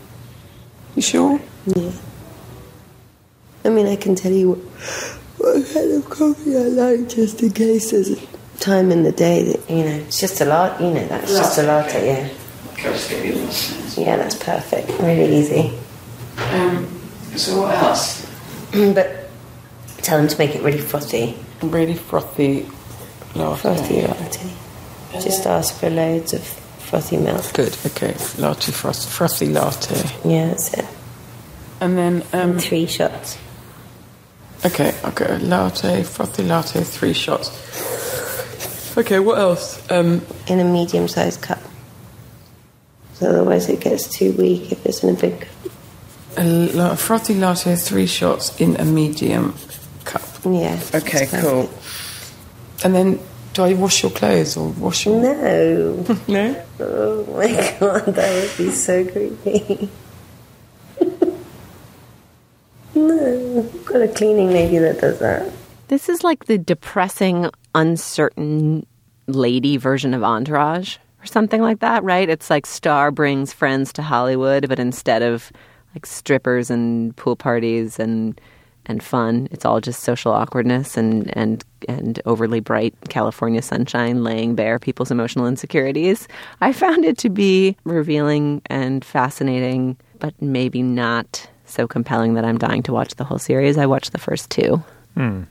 [0.97, 1.41] You sure?
[1.67, 1.93] Yeah.
[3.65, 4.59] I mean, I can tell you what,
[5.39, 8.17] what kind of coffee I like, just in case there's a
[8.59, 10.81] time in the day that you know it's just a lot.
[10.81, 12.07] You know, that's just a latte.
[12.07, 12.29] Yeah.
[12.83, 14.89] Yeah, that's perfect.
[15.01, 15.79] Really easy.
[16.39, 16.87] Um,
[17.37, 18.27] so what else?
[18.73, 19.29] but
[19.99, 21.37] tell them to make it really frothy.
[21.63, 22.67] Really frothy
[23.35, 23.61] latte.
[23.61, 24.51] Frothy latte.
[25.13, 27.53] Just ask for loads of frothy milk.
[27.53, 27.77] Good.
[27.87, 28.15] Okay.
[28.39, 29.97] Latte frost, frothy latte.
[30.25, 30.87] Yeah, that's it.
[31.81, 33.39] And then um, And three shots.
[34.65, 37.51] okay, okay, latte, frothy latte, three shots.
[38.97, 39.81] Okay, what else?
[39.91, 41.60] Um, in a medium-sized cup.
[43.21, 45.49] So otherwise, it gets too weak if it's in a big cup.
[46.39, 49.55] a la- frothy latte, three shots in a medium
[50.05, 50.23] cup.
[50.45, 50.81] Yeah.
[50.95, 51.71] Okay, cool.
[52.83, 53.21] And then,
[53.53, 55.21] do I wash your clothes or wash your?
[55.21, 56.07] No.
[56.29, 56.65] No.
[56.81, 59.89] Oh my god, that would be so creepy.
[62.95, 65.51] No, I've got a cleaning lady that does that.
[65.89, 68.87] This is like the depressing, uncertain
[69.27, 72.29] lady version of Entourage or something like that, right?
[72.29, 75.53] It's like Star brings friends to Hollywood, but instead of
[75.95, 78.41] like strippers and pool parties and
[78.87, 84.55] and fun, it's all just social awkwardness and and and overly bright California sunshine laying
[84.55, 86.27] bare people's emotional insecurities.
[86.61, 92.59] I found it to be revealing and fascinating, but maybe not so compelling that I'm
[92.59, 93.79] dying to watch the whole series.
[93.79, 94.83] I watched the first two.
[95.15, 95.43] Hmm.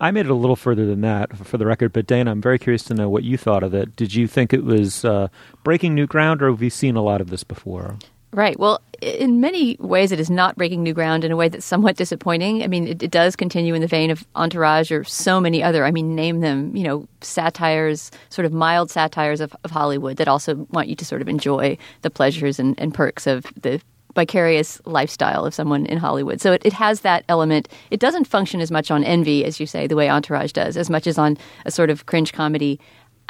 [0.00, 1.92] I made it a little further than that, for the record.
[1.92, 3.96] But Dana, I'm very curious to know what you thought of it.
[3.96, 5.28] Did you think it was uh,
[5.64, 7.98] breaking new ground, or have you seen a lot of this before?
[8.30, 8.58] Right.
[8.58, 11.96] Well, in many ways, it is not breaking new ground in a way that's somewhat
[11.96, 12.62] disappointing.
[12.62, 15.84] I mean, it, it, does continue in the vein of Entourage or so many other,
[15.86, 20.28] I mean, name them, you know, satires, sort of mild satires of, of Hollywood that
[20.28, 23.80] also want you to sort of enjoy the pleasures and, and perks of the
[24.18, 26.40] vicarious lifestyle of someone in Hollywood.
[26.40, 27.68] So it, it has that element.
[27.92, 30.90] It doesn't function as much on envy, as you say, the way Entourage does, as
[30.90, 32.80] much as on a sort of cringe comedy.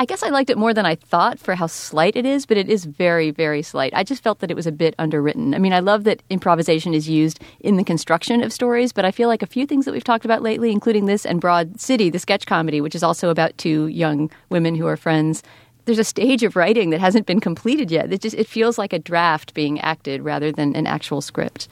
[0.01, 2.57] I guess I liked it more than I thought for how slight it is, but
[2.57, 3.93] it is very, very slight.
[3.95, 5.55] I just felt that it was a bit underwritten.
[5.55, 9.11] I mean, I love that improvisation is used in the construction of stories, but I
[9.11, 12.09] feel like a few things that we've talked about lately, including this and Broad City,
[12.09, 15.43] the sketch comedy, which is also about two young women who are friends,
[15.89, 18.13] there's a stage of writing that hasn't been completed yet.
[18.13, 21.67] It just it feels like a draft being acted rather than an actual script.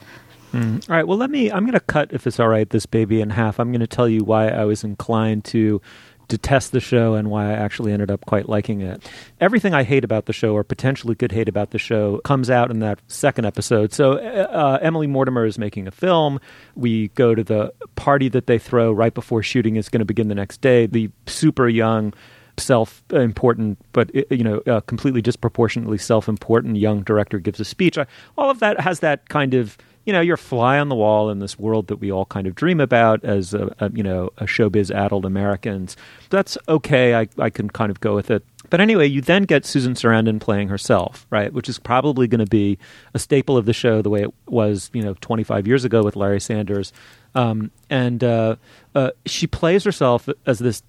[0.53, 0.89] Mm.
[0.89, 1.07] All right.
[1.07, 1.51] Well, let me.
[1.51, 3.59] I'm going to cut, if it's all right, this baby in half.
[3.59, 5.81] I'm going to tell you why I was inclined to
[6.29, 9.07] detest the show and why I actually ended up quite liking it.
[9.39, 12.71] Everything I hate about the show, or potentially could hate about the show, comes out
[12.71, 13.93] in that second episode.
[13.93, 16.39] So uh, uh Emily Mortimer is making a film.
[16.75, 20.27] We go to the party that they throw right before shooting is going to begin
[20.27, 20.87] the next day.
[20.87, 22.13] The super young
[22.57, 27.97] self-important, but you know, uh, completely disproportionately self-important young director gives a speech.
[28.37, 31.39] all of that has that kind of you know, you're fly on the wall in
[31.39, 34.45] this world that we all kind of dream about as a, a you know a
[34.45, 35.97] showbiz addled Americans.
[36.29, 37.13] That's okay.
[37.13, 38.41] I I can kind of go with it.
[38.69, 41.51] But anyway, you then get Susan Sarandon playing herself, right?
[41.51, 42.77] Which is probably going to be
[43.13, 46.15] a staple of the show, the way it was, you know, 25 years ago with
[46.15, 46.91] Larry Sanders.
[47.35, 48.55] Um, and uh,
[48.95, 50.83] uh, she plays herself as this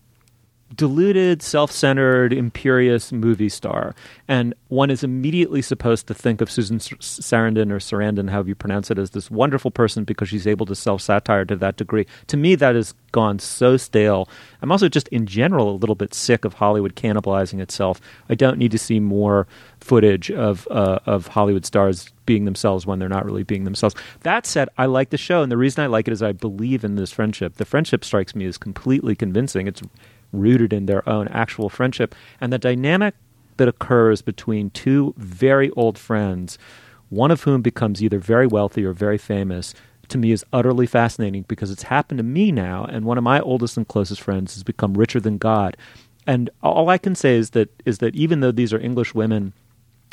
[0.74, 3.94] deluded, self centered, imperious movie star.
[4.26, 8.90] And one is immediately supposed to think of Susan Sarandon or Sarandon, however you pronounce
[8.90, 12.06] it, as this wonderful person because she's able to self satire to that degree.
[12.28, 14.28] To me, that has gone so stale.
[14.60, 18.00] I'm also just in general a little bit sick of Hollywood cannibalizing itself.
[18.28, 19.46] I don't need to see more
[19.80, 23.94] footage of uh, of Hollywood stars being themselves when they're not really being themselves.
[24.20, 26.84] That said, I like the show, and the reason I like it is I believe
[26.84, 27.54] in this friendship.
[27.54, 29.66] The friendship strikes me as completely convincing.
[29.66, 29.80] It's
[30.32, 32.14] rooted in their own actual friendship.
[32.40, 33.14] And the dynamic
[33.56, 36.58] that occurs between two very old friends,
[37.08, 39.74] one of whom becomes either very wealthy or very famous,
[40.08, 42.84] to me is utterly fascinating because it's happened to me now.
[42.84, 45.76] And one of my oldest and closest friends has become richer than God.
[46.26, 49.52] And all I can say is that is that even though these are English women,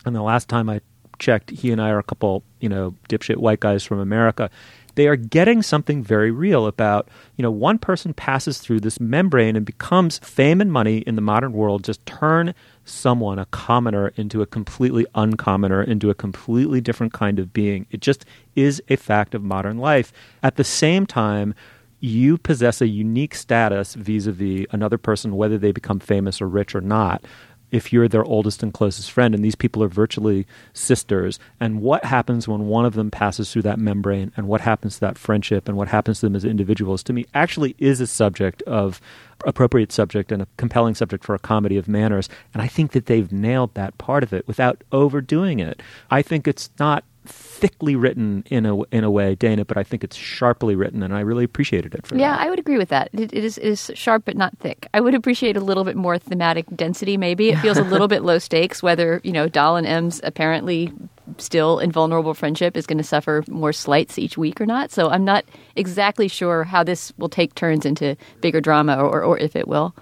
[0.06, 0.82] and the last time I
[1.19, 4.49] checked, he and I are a couple, you know, dipshit white guys from America
[4.95, 9.55] they are getting something very real about, you know, one person passes through this membrane
[9.55, 12.53] and becomes fame and money in the modern world just turn
[12.86, 17.86] someone, a commoner, into a completely uncommoner, into a completely different kind of being.
[17.91, 20.13] It just is a fact of modern life.
[20.43, 21.53] At the same time,
[21.99, 26.47] you possess a unique status vis a vis another person, whether they become famous or
[26.47, 27.23] rich or not
[27.71, 29.36] if you're their oldest and closest friend.
[29.36, 31.39] And these people are virtually sisters.
[31.60, 35.01] And what happens when one of them passes through that membrane and what happens to
[35.01, 38.62] that friendship and what happens to them as individuals, to me, actually is a subject
[38.63, 39.01] of
[39.45, 42.30] appropriate subject and a compelling subject for a comedy of manners.
[42.54, 45.82] And I think that they've nailed that part of it without overdoing it.
[46.10, 50.03] I think it's not thickly written in a in a way, Dana, but I think
[50.03, 52.41] it's sharply written, and I really appreciated it for yeah, that.
[52.41, 53.09] I would agree with that.
[53.13, 54.88] It, it, is, it is sharp but not thick.
[54.93, 57.17] I would appreciate a little bit more thematic density.
[57.17, 58.83] Maybe it feels a little bit low stakes.
[58.83, 60.91] Whether you know Doll and Em's apparently
[61.38, 64.91] still invulnerable friendship is going to suffer more slights each week or not.
[64.91, 65.43] So I'm not
[65.75, 69.67] exactly sure how this will take turns into bigger drama, or, or, or if it
[69.67, 69.95] will.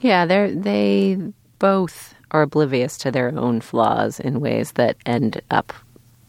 [0.00, 1.18] Yeah, they they
[1.58, 5.72] both are oblivious to their own flaws in ways that end up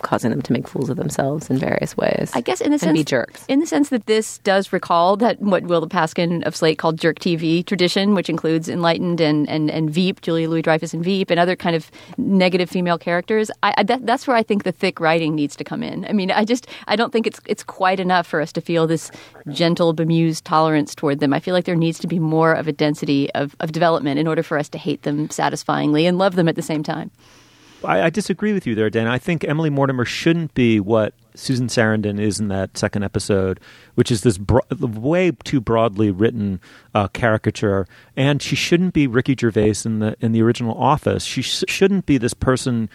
[0.01, 2.31] causing them to make fools of themselves in various ways.
[2.33, 3.45] I guess in the sense be jerks.
[3.47, 7.19] In the sense that this does recall that what Willa Paskin of Slate called jerk
[7.19, 11.39] TV tradition, which includes Enlightened and and, and Veep, Julia Louis Dreyfus and Veep, and
[11.39, 13.51] other kind of negative female characters.
[13.63, 16.05] I, I that, that's where I think the thick writing needs to come in.
[16.05, 18.87] I mean, I just I don't think it's it's quite enough for us to feel
[18.87, 19.11] this
[19.49, 21.33] gentle, bemused tolerance toward them.
[21.33, 24.27] I feel like there needs to be more of a density of, of development in
[24.27, 27.11] order for us to hate them satisfyingly and love them at the same time.
[27.83, 29.07] I, I disagree with you there, Dan.
[29.07, 33.59] I think Emily Mortimer shouldn't be what Susan Sarandon is in that second episode,
[33.95, 36.59] which is this bro- way too broadly written
[36.93, 41.23] uh, caricature, and she shouldn't be Ricky Gervais in the in the original Office.
[41.23, 42.89] She sh- shouldn't be this person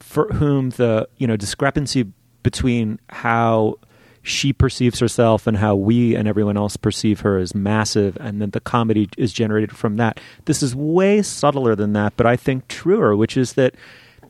[0.00, 2.06] for whom the you know discrepancy
[2.42, 3.76] between how
[4.22, 8.50] she perceives herself and how we and everyone else perceive her is massive, and then
[8.50, 10.18] the comedy is generated from that.
[10.46, 13.74] This is way subtler than that, but I think truer, which is that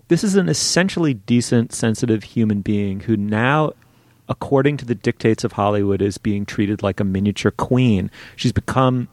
[0.09, 3.73] this is an essentially decent, sensitive human being who now,
[4.29, 8.11] according to the dictates of Hollywood, is being treated like a miniature queen.
[8.37, 9.09] She's become,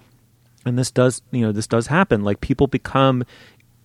[0.66, 2.24] and this does, you know, this does happen.
[2.24, 3.24] Like people become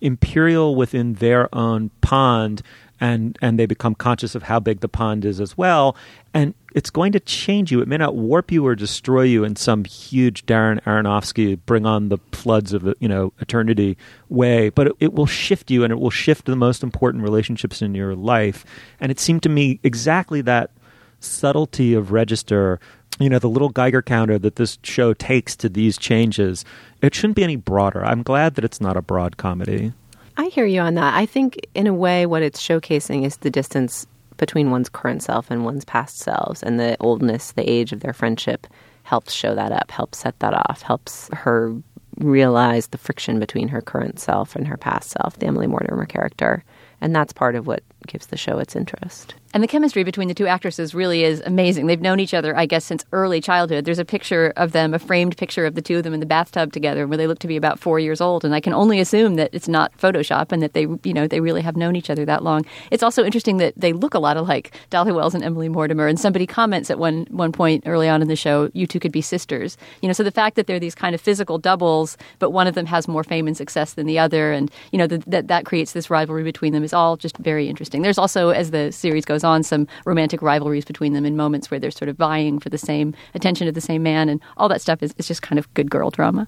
[0.01, 2.61] imperial within their own pond
[2.99, 5.95] and and they become conscious of how big the pond is as well.
[6.33, 7.81] And it's going to change you.
[7.81, 12.09] It may not warp you or destroy you in some huge Darren Aronofsky bring on
[12.09, 13.97] the floods of you know eternity
[14.29, 17.81] way but it, it will shift you and it will shift the most important relationships
[17.81, 18.65] in your life.
[18.99, 20.71] And it seemed to me exactly that
[21.19, 22.79] subtlety of register
[23.19, 26.63] you know the little Geiger counter that this show takes to these changes
[27.01, 28.03] it shouldn't be any broader.
[28.03, 29.93] I'm glad that it's not a broad comedy
[30.37, 31.15] I hear you on that.
[31.15, 34.05] I think, in a way, what it's showcasing is the distance
[34.37, 38.13] between one's current self and one's past selves, and the oldness, the age of their
[38.13, 38.67] friendship
[39.03, 41.75] helps show that up, helps set that off, helps her
[42.19, 46.63] realize the friction between her current self and her past self, the Emily Mortimer character.
[47.01, 49.33] And that's part of what gives the show its interest.
[49.53, 51.87] And the chemistry between the two actresses really is amazing.
[51.87, 53.85] They've known each other, I guess, since early childhood.
[53.85, 56.25] There's a picture of them, a framed picture of the two of them in the
[56.25, 58.45] bathtub together, where they look to be about four years old.
[58.45, 61.39] And I can only assume that it's not Photoshop and that they, you know, they
[61.39, 62.65] really have known each other that long.
[62.91, 66.07] It's also interesting that they look a lot alike, Dolly Wells and Emily Mortimer.
[66.07, 69.11] And somebody comments at one one point early on in the show, you two could
[69.11, 69.77] be sisters.
[70.01, 72.75] You know, so the fact that they're these kind of physical doubles, but one of
[72.75, 75.93] them has more fame and success than the other, and you know that that creates
[75.93, 77.86] this rivalry between them is all just very interesting.
[77.89, 81.79] There's also, as the series goes on, some romantic rivalries between them in moments where
[81.79, 84.81] they're sort of vying for the same attention of the same man, and all that
[84.81, 86.47] stuff is, is just kind of good girl drama.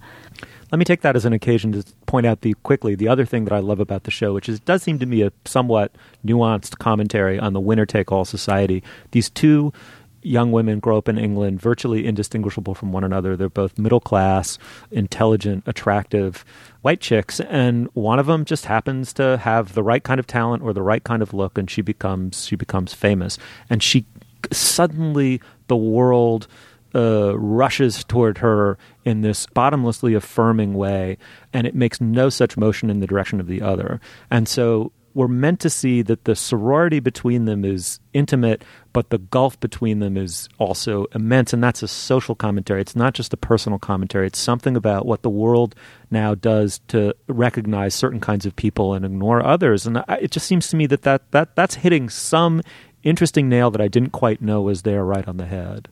[0.72, 3.46] Let me take that as an occasion to point out the quickly the other thing
[3.46, 5.92] that I love about the show, which is does seem to me a somewhat
[6.24, 8.84] nuanced commentary on the winner take all society.
[9.12, 9.74] These two
[10.22, 13.36] young women grow up in England, virtually indistinguishable from one another.
[13.36, 14.58] They're both middle class,
[14.92, 16.46] intelligent, attractive
[16.82, 20.64] white chicks, and one of them just happens to have the right kind of talent
[20.64, 23.38] or the right kind of look, and she becomes she becomes famous,
[23.70, 24.06] and she
[24.52, 26.48] suddenly the world.
[26.96, 31.20] Uh, rushes toward her in this bottomlessly affirming way,
[31.54, 34.02] and it makes no such motion in the direction of the other.
[34.32, 39.18] And so we're meant to see that the sorority between them is intimate, but the
[39.18, 41.54] gulf between them is also immense.
[41.54, 42.82] And that's a social commentary.
[42.82, 44.28] It's not just a personal commentary.
[44.28, 45.76] It's something about what the world
[46.12, 49.86] now does to recognize certain kinds of people and ignore others.
[49.88, 52.62] And it just seems to me that, that, that that's hitting some
[53.04, 55.88] interesting nail that I didn't quite know was there right on the head.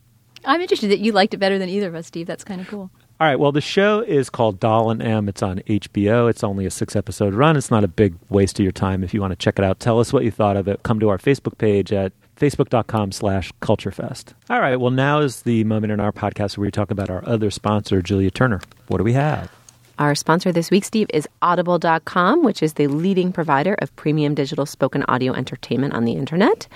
[0.46, 2.28] I'm interested that you liked it better than either of us, Steve.
[2.28, 2.92] That's kind of cool.
[3.20, 3.40] All right.
[3.40, 5.28] Well, the show is called Doll and Em.
[5.28, 6.30] It's on HBO.
[6.30, 7.58] It's only a six episode run.
[7.58, 9.80] It's not a big waste of your time if you want to check it out.
[9.80, 10.84] Tell us what you thought of it.
[10.84, 14.34] Come to our Facebook page at facebook.com slash culturefest.
[14.52, 14.76] All right.
[14.76, 18.04] Well, now is the moment in our podcast where we talk about our other sponsor,
[18.04, 18.62] Julia Turner.
[18.88, 19.52] What do we have?
[20.00, 24.68] Our sponsor this week, Steve, is Audible.com, which is the leading provider of premium digital
[24.68, 26.68] spoken audio entertainment on the internet.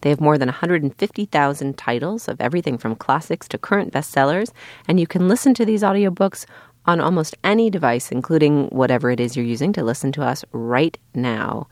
[0.00, 4.52] They have more than 150,000 titles of everything from classics to current bestsellers,
[4.86, 6.46] and you can listen to these audiobooks
[6.86, 10.96] on almost any device, including whatever it is you're using to listen to us right
[11.14, 11.66] now.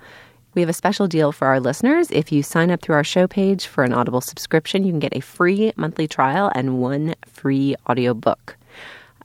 [0.55, 2.11] We have a special deal for our listeners.
[2.11, 5.17] If you sign up through our show page for an Audible subscription, you can get
[5.17, 8.57] a free monthly trial and one free audiobook.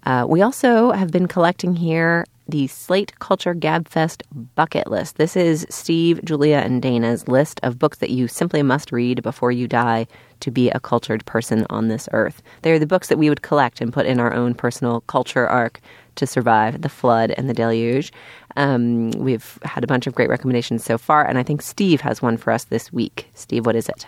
[0.06, 4.24] Uh, we also have been collecting here the Slate Culture Gabfest
[4.56, 5.18] bucket list.
[5.18, 9.52] This is Steve, Julia, and Dana's list of books that you simply must read before
[9.52, 10.08] you die
[10.40, 12.42] to be a cultured person on this earth.
[12.62, 15.80] They're the books that we would collect and put in our own personal culture arc
[16.16, 18.12] to survive the flood and the deluge.
[18.56, 22.22] Um, we've had a bunch of great recommendations so far, and I think Steve has
[22.22, 23.30] one for us this week.
[23.36, 24.08] Steve, what is it?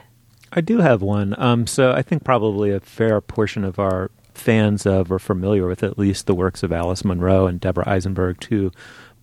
[0.54, 1.36] I do have one.
[1.38, 4.10] Um, so I think probably a fair portion of our
[4.41, 8.39] fans of or familiar with at least the works of Alice Munro and Deborah Eisenberg,
[8.39, 8.71] two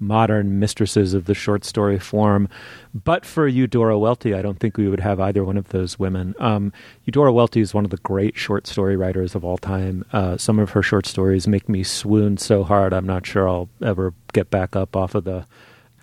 [0.00, 2.48] modern mistresses of the short story form.
[2.94, 6.35] But for Eudora Welty, I don't think we would have either one of those women.
[6.38, 6.72] Um,
[7.04, 10.04] Eudora Welty is one of the great short story writers of all time.
[10.12, 13.68] Uh, some of her short stories make me swoon so hard, I'm not sure I'll
[13.83, 15.46] ever get back up off of the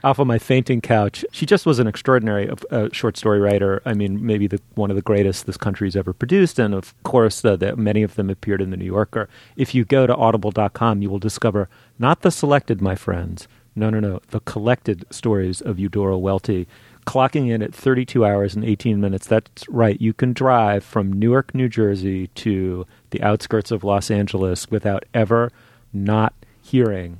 [0.03, 1.25] off of my fainting couch.
[1.31, 3.81] She just was an extraordinary uh, short story writer.
[3.85, 6.59] I mean, maybe the, one of the greatest this country's ever produced.
[6.59, 9.27] And of course, uh, the, many of them appeared in the New Yorker.
[9.55, 13.47] If you go to audible.com, you will discover not the selected, my friends.
[13.75, 14.21] No, no, no.
[14.29, 16.67] The collected stories of Eudora Welty
[17.05, 19.27] clocking in at 32 hours and 18 minutes.
[19.27, 19.99] That's right.
[20.01, 25.51] You can drive from Newark, New Jersey to the outskirts of Los Angeles without ever
[25.93, 26.33] not
[26.65, 27.19] hearing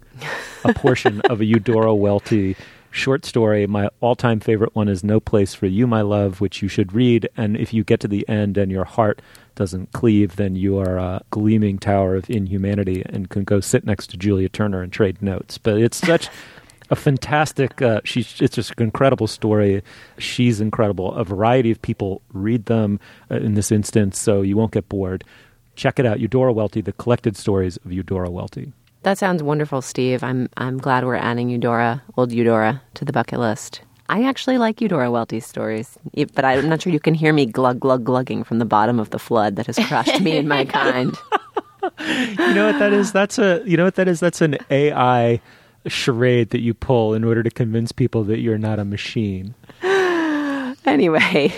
[0.63, 2.55] a portion of a Eudora Welty
[2.89, 3.67] short story.
[3.67, 6.93] My all time favorite one is No Place for You, My Love, which you should
[6.93, 7.29] read.
[7.37, 9.21] And if you get to the end and your heart
[9.53, 14.07] doesn't cleave, then you are a gleaming tower of inhumanity and can go sit next
[14.07, 15.57] to Julia Turner and trade notes.
[15.57, 16.29] But it's such.
[16.91, 19.81] a fantastic uh, she's it's just an incredible story
[20.19, 22.99] she's incredible a variety of people read them
[23.31, 25.23] uh, in this instance so you won't get bored
[25.75, 28.71] check it out eudora welty the collected stories of eudora welty
[29.05, 30.23] That sounds wonderful, Steve.
[30.23, 33.81] I'm I'm glad we're adding Eudora, old Eudora, to the bucket list.
[34.09, 35.95] I actually like Eudora Welty's stories,
[36.33, 39.11] but I'm not sure you can hear me glug glug glugging from the bottom of
[39.11, 41.15] the flood that has crushed me and my kind.
[41.99, 43.11] you know what that is?
[43.11, 44.19] That's a you know what that is?
[44.19, 45.39] That's an AI
[45.85, 49.53] charade that you pull in order to convince people that you're not a machine.
[50.87, 51.51] Anyway,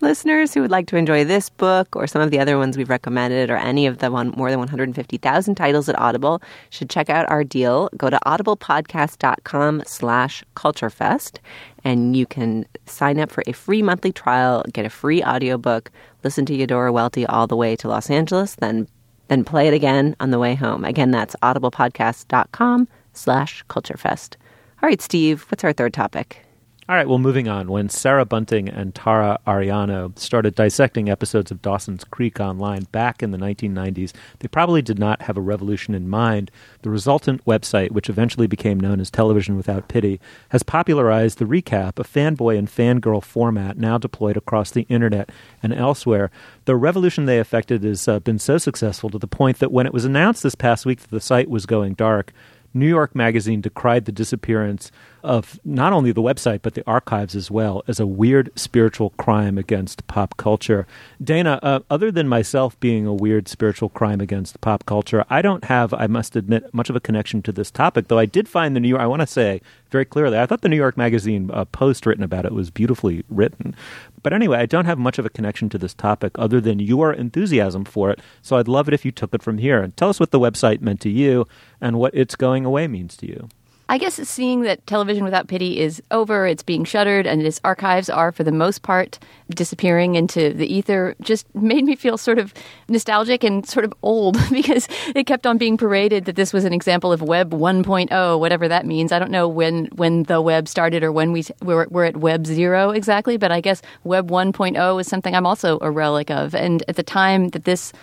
[0.00, 2.88] listeners who would like to enjoy this book or some of the other ones we've
[2.88, 7.28] recommended or any of the one, more than 150,000 titles at Audible should check out
[7.30, 7.88] our deal.
[7.96, 11.38] Go to audiblepodcast.com slash culturefest
[11.84, 15.90] and you can sign up for a free monthly trial, get a free audiobook,
[16.24, 18.88] listen to Eudora Welty all the way to Los Angeles, then
[19.28, 20.84] then play it again on the way home.
[20.86, 24.36] Again, that's audiblepodcast.com slash culturefest.
[24.82, 26.47] All right, Steve, what's our third topic?
[26.90, 27.68] All right, well, moving on.
[27.68, 33.30] When Sarah Bunting and Tara Ariano started dissecting episodes of Dawson's Creek online back in
[33.30, 36.50] the 1990s, they probably did not have a revolution in mind.
[36.80, 40.18] The resultant website, which eventually became known as Television Without Pity,
[40.48, 45.28] has popularized the recap, a fanboy and fangirl format now deployed across the internet
[45.62, 46.30] and elsewhere.
[46.64, 49.92] The revolution they effected has uh, been so successful to the point that when it
[49.92, 52.32] was announced this past week that the site was going dark,
[52.74, 54.90] New York Magazine decried the disappearance
[55.22, 59.58] of not only the website but the archives as well as a weird spiritual crime
[59.58, 60.86] against pop culture.
[61.22, 65.64] Dana, uh, other than myself being a weird spiritual crime against pop culture, I don't
[65.64, 68.08] have, I must admit, much of a connection to this topic.
[68.08, 69.02] Though I did find the New York.
[69.02, 69.60] I want to say
[69.90, 73.24] very clearly, I thought the New York Magazine uh, post written about it was beautifully
[73.28, 73.74] written.
[74.22, 77.12] But anyway, I don't have much of a connection to this topic other than your
[77.12, 78.20] enthusiasm for it.
[78.42, 80.40] So I'd love it if you took it from here and tell us what the
[80.40, 81.46] website meant to you
[81.80, 83.48] and what its going away means to you.
[83.90, 88.10] I guess seeing that Television Without Pity is over, it's being shuttered, and its archives
[88.10, 89.18] are, for the most part,
[89.48, 92.52] disappearing into the ether just made me feel sort of
[92.88, 96.74] nostalgic and sort of old because it kept on being paraded that this was an
[96.74, 99.10] example of Web 1.0, whatever that means.
[99.10, 102.46] I don't know when, when the web started or when we were, we're at Web
[102.46, 106.54] 0 exactly, but I guess Web 1.0 is something I'm also a relic of.
[106.54, 107.94] And at the time that this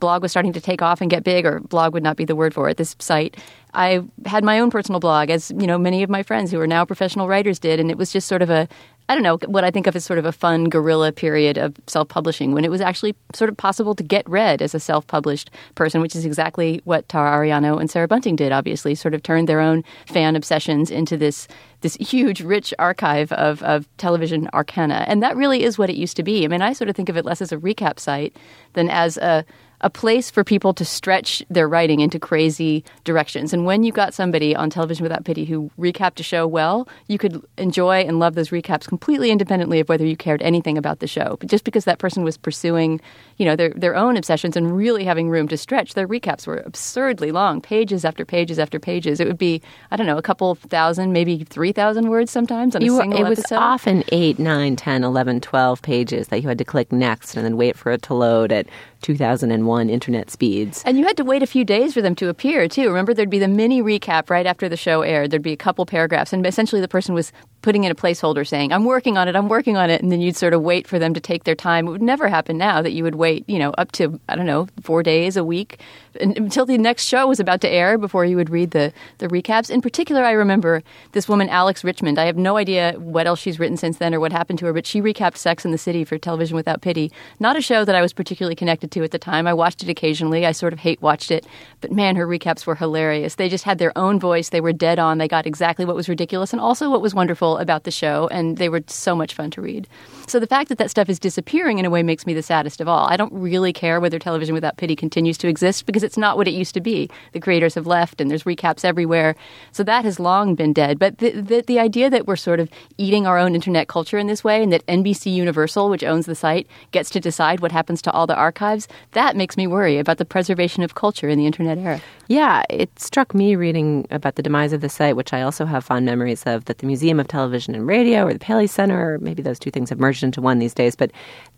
[0.00, 2.36] blog was starting to take off and get big, or blog would not be the
[2.36, 3.36] word for it, this site,
[3.76, 6.66] I had my own personal blog, as you know, many of my friends who are
[6.66, 8.66] now professional writers did, and it was just sort of a
[9.08, 11.76] I don't know what I think of as sort of a fun guerrilla period of
[11.86, 16.00] self-publishing when it was actually sort of possible to get read as a self-published person,
[16.00, 18.50] which is exactly what Tara Ariano and Sarah Bunting did.
[18.50, 21.46] Obviously, sort of turned their own fan obsessions into this
[21.82, 26.16] this huge, rich archive of of television arcana, and that really is what it used
[26.16, 26.44] to be.
[26.44, 28.34] I mean, I sort of think of it less as a recap site
[28.72, 29.44] than as a
[29.82, 33.52] a place for people to stretch their writing into crazy directions.
[33.52, 37.18] And when you got somebody on television without pity who recapped a show well, you
[37.18, 41.06] could enjoy and love those recaps completely independently of whether you cared anything about the
[41.06, 41.36] show.
[41.40, 43.00] But just because that person was pursuing,
[43.36, 46.62] you know, their their own obsessions and really having room to stretch, their recaps were
[46.64, 49.20] absurdly long, pages after pages after pages.
[49.20, 49.60] It would be,
[49.90, 53.24] I don't know, a couple thousand, maybe 3,000 words sometimes on a You were- single
[53.26, 57.36] it was often 8, 9, 10, 11, 12 pages that you had to click next
[57.36, 58.66] and then wait for it to load at
[59.06, 60.82] 2001 internet speeds.
[60.84, 62.88] And you had to wait a few days for them to appear, too.
[62.88, 65.30] Remember, there'd be the mini recap right after the show aired.
[65.30, 67.30] There'd be a couple paragraphs, and essentially the person was
[67.66, 70.00] putting in a placeholder saying, I'm working on it, I'm working on it.
[70.00, 71.88] And then you'd sort of wait for them to take their time.
[71.88, 74.46] It would never happen now that you would wait, you know, up to, I don't
[74.46, 75.80] know, four days, a week,
[76.20, 79.68] until the next show was about to air before you would read the, the recaps.
[79.68, 82.20] In particular, I remember this woman, Alex Richmond.
[82.20, 84.72] I have no idea what else she's written since then or what happened to her,
[84.72, 87.10] but she recapped Sex in the City for Television Without Pity.
[87.40, 89.48] Not a show that I was particularly connected to at the time.
[89.48, 90.46] I watched it occasionally.
[90.46, 91.44] I sort of hate watched it,
[91.80, 93.34] but man, her recaps were hilarious.
[93.34, 94.50] They just had their own voice.
[94.50, 95.18] They were dead on.
[95.18, 98.56] They got exactly what was ridiculous and also what was wonderful about the show, and
[98.58, 99.88] they were so much fun to read.
[100.28, 102.80] So the fact that that stuff is disappearing in a way makes me the saddest
[102.80, 103.06] of all.
[103.08, 106.48] I don't really care whether Television Without Pity continues to exist because it's not what
[106.48, 107.08] it used to be.
[107.30, 109.36] The creators have left, and there's recaps everywhere.
[109.70, 110.98] So that has long been dead.
[110.98, 112.68] But the, the, the idea that we're sort of
[112.98, 116.34] eating our own internet culture in this way, and that NBC Universal, which owns the
[116.34, 120.18] site, gets to decide what happens to all the archives, that makes me worry about
[120.18, 122.02] the preservation of culture in the internet era.
[122.26, 125.84] Yeah, it struck me reading about the demise of the site, which I also have
[125.84, 129.18] fond memories of, that the Museum of Television and radio or the Paley Center, or
[129.18, 131.10] maybe those two things have merged into one these days, but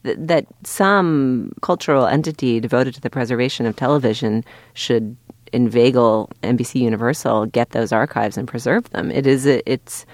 [0.05, 4.45] th- that some cultural entity devoted to the preservation of television
[4.75, 5.17] should
[5.53, 9.11] inveigle NBC Universal, get those archives and preserve them.
[9.11, 10.05] It is, it's,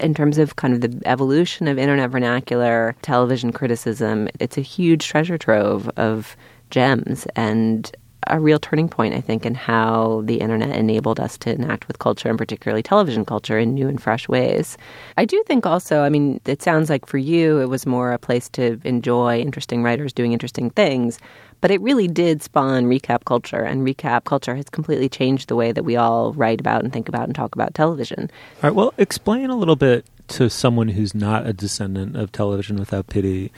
[0.00, 5.06] in terms of kind of the evolution of internet vernacular television criticism, it's a huge
[5.06, 6.36] treasure trove of
[6.70, 7.90] gems and
[8.26, 11.98] a real turning point, I think, in how the internet enabled us to enact with
[11.98, 14.76] culture, and particularly television culture, in new and fresh ways.
[15.16, 18.18] I do think also, I mean, it sounds like for you, it was more a
[18.18, 21.18] place to enjoy interesting writers doing interesting things.
[21.60, 25.72] But it really did spawn recap culture, and recap culture has completely changed the way
[25.72, 28.30] that we all write about and think about and talk about television.
[28.56, 32.76] All right, well, explain a little bit to someone who's not a descendant of television
[32.76, 33.50] without pity.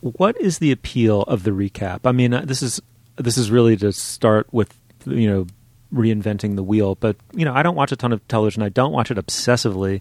[0.00, 2.00] What is the appeal of the recap?
[2.04, 2.80] I mean, uh, this is
[3.16, 5.46] this is really to start with, you know,
[5.92, 6.94] reinventing the wheel.
[6.94, 8.62] But you know, I don't watch a ton of television.
[8.62, 10.00] I don't watch it obsessively.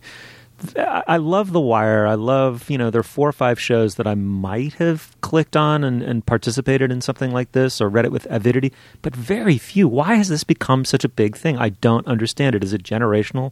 [0.77, 2.07] I love The Wire.
[2.07, 5.57] I love, you know, there are four or five shows that I might have clicked
[5.57, 9.57] on and, and, participated in something like this or read it with avidity, but very
[9.57, 9.87] few.
[9.87, 11.57] Why has this become such a big thing?
[11.57, 12.63] I don't understand it.
[12.63, 13.51] Is it generational?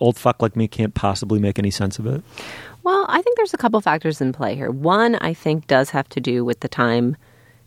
[0.00, 2.22] Old fuck like me can't possibly make any sense of it.
[2.82, 4.70] Well, I think there's a couple factors in play here.
[4.70, 7.16] One, I think, does have to do with the time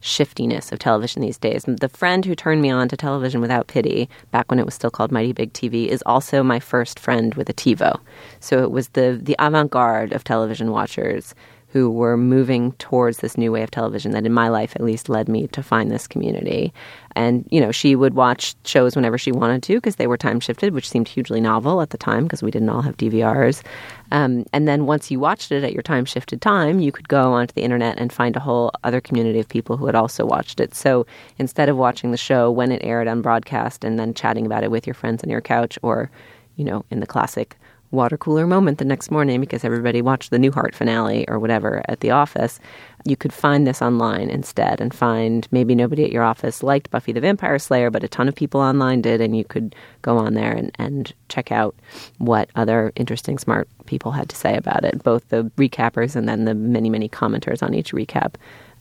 [0.05, 1.63] shiftiness of television these days.
[1.65, 4.91] The friend who turned me on to television without pity, back when it was still
[4.91, 7.99] called Mighty Big TV, is also my first friend with a TiVo.
[8.39, 11.33] So it was the the avant garde of television watchers
[11.75, 15.09] who were moving towards this new way of television that in my life at least
[15.09, 16.73] led me to find this community.
[17.17, 20.39] And, you know, she would watch shows whenever she wanted to because they were time
[20.39, 23.61] shifted, which seemed hugely novel at the time because we didn't all have DVRs.
[24.13, 27.33] Um, and then once you watched it at your time shifted time, you could go
[27.33, 30.61] onto the internet and find a whole other community of people who had also watched
[30.61, 30.73] it.
[30.73, 31.05] So
[31.39, 34.71] instead of watching the show when it aired on broadcast and then chatting about it
[34.71, 36.09] with your friends on your couch or,
[36.55, 37.57] you know, in the classic
[37.95, 42.01] water cooler moment the next morning because everybody watched the Newhart finale or whatever at
[42.01, 42.59] the office,
[43.05, 47.11] you could find this online instead and find maybe nobody at your office liked Buffy
[47.11, 50.33] the Vampire Slayer, but a ton of people online did, and you could go on
[50.33, 51.75] there and, and check out
[52.17, 56.45] what other interesting, smart people had to say about it, both the recappers and then
[56.45, 58.35] the many, many commenters on each recap.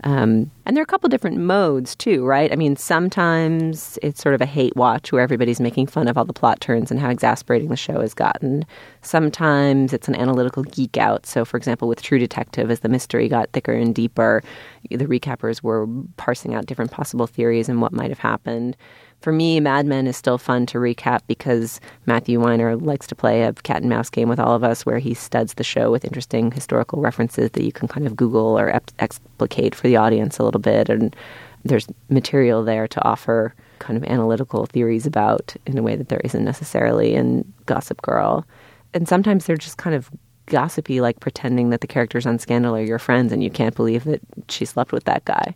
[0.05, 2.53] Um, and there are a couple different modes too, right?
[2.53, 6.27] I mean, sometimes it's sort of a hate watch where everybody's making fun of all
[6.27, 8.67] the plot turns and how exasperating the show has gotten.
[9.01, 11.25] Sometimes it's an analytical geek out.
[11.25, 14.43] So, for example, with True Detective, as the mystery got thicker and deeper,
[14.91, 15.89] the recappers were
[16.19, 18.77] parsing out different possible theories and what might have happened
[19.25, 23.43] for me, Mad Men is still fun to recap because Matthew Weiner likes to play
[23.43, 26.05] a cat and mouse game with all of us where he studs the show with
[26.05, 28.69] interesting historical references that you can kind of Google or
[28.99, 30.91] explicate for the audience a little bit.
[30.91, 31.17] And
[31.65, 36.21] there's material there to offer kind of analytical theories about in a way that there
[36.23, 38.47] isn't necessarily in Gossip Girl.
[38.93, 40.11] And sometimes they're just kind of
[40.45, 44.05] gossipy, like pretending that the characters on Scandal are your friends and you can't believe
[44.05, 44.21] that
[44.51, 45.55] she slept with that guy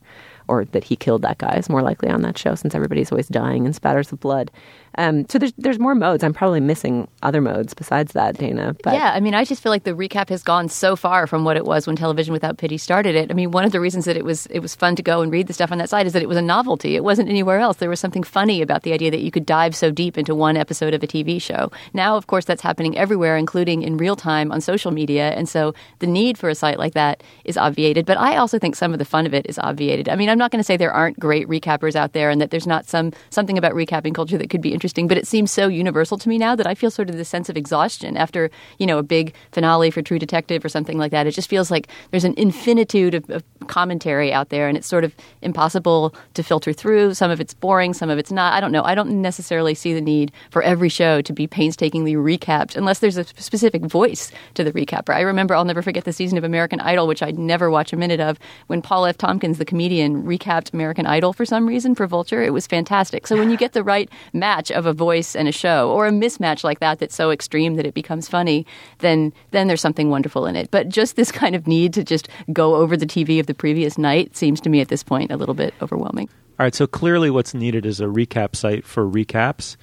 [0.48, 3.28] or that he killed that guy is more likely on that show since everybody's always
[3.28, 4.50] dying in spatters of blood.
[4.98, 6.24] Um, so there's there's more modes.
[6.24, 8.76] I'm probably missing other modes besides that, Dana.
[8.82, 11.44] But yeah, I mean, I just feel like the recap has gone so far from
[11.44, 13.30] what it was when Television Without Pity started it.
[13.30, 15.30] I mean, one of the reasons that it was it was fun to go and
[15.30, 16.96] read the stuff on that site is that it was a novelty.
[16.96, 17.76] It wasn't anywhere else.
[17.76, 20.56] There was something funny about the idea that you could dive so deep into one
[20.56, 21.70] episode of a TV show.
[21.94, 25.74] Now, of course, that's happening everywhere, including in real time on social media, and so
[26.00, 28.04] the need for a site like that is obviated.
[28.04, 30.08] But I also think some of the fun of it is obviated.
[30.08, 32.50] I mean, I'm not going to say there aren't great recappers out there and that
[32.50, 35.68] there's not some something about recapping culture that could be interesting, but it seems so
[35.68, 38.86] universal to me now that I feel sort of this sense of exhaustion after, you
[38.86, 41.26] know, a big finale for True Detective or something like that.
[41.26, 45.04] It just feels like there's an infinitude of, of commentary out there and it's sort
[45.04, 47.14] of impossible to filter through.
[47.14, 48.54] Some of it's boring, some of it's not.
[48.54, 48.82] I don't know.
[48.82, 53.18] I don't necessarily see the need for every show to be painstakingly recapped unless there's
[53.18, 55.14] a specific voice to the recapper.
[55.14, 57.96] I remember I'll never forget the season of American Idol, which I'd never watch a
[57.96, 59.18] minute of, when Paul F.
[59.18, 62.42] Tompkins, the comedian, recapped American Idol for some reason for Vulture.
[62.42, 63.26] It was fantastic.
[63.26, 66.10] So when you get the right match of a voice and a show, or a
[66.10, 68.66] mismatch like that that's so extreme that it becomes funny,
[68.98, 70.70] then then there's something wonderful in it.
[70.70, 73.98] But just this kind of need to just go over the TV of the previous
[73.98, 76.28] night seems to me at this point a little bit overwhelming.
[76.58, 79.76] All right, so clearly what's needed is a recap site for recaps.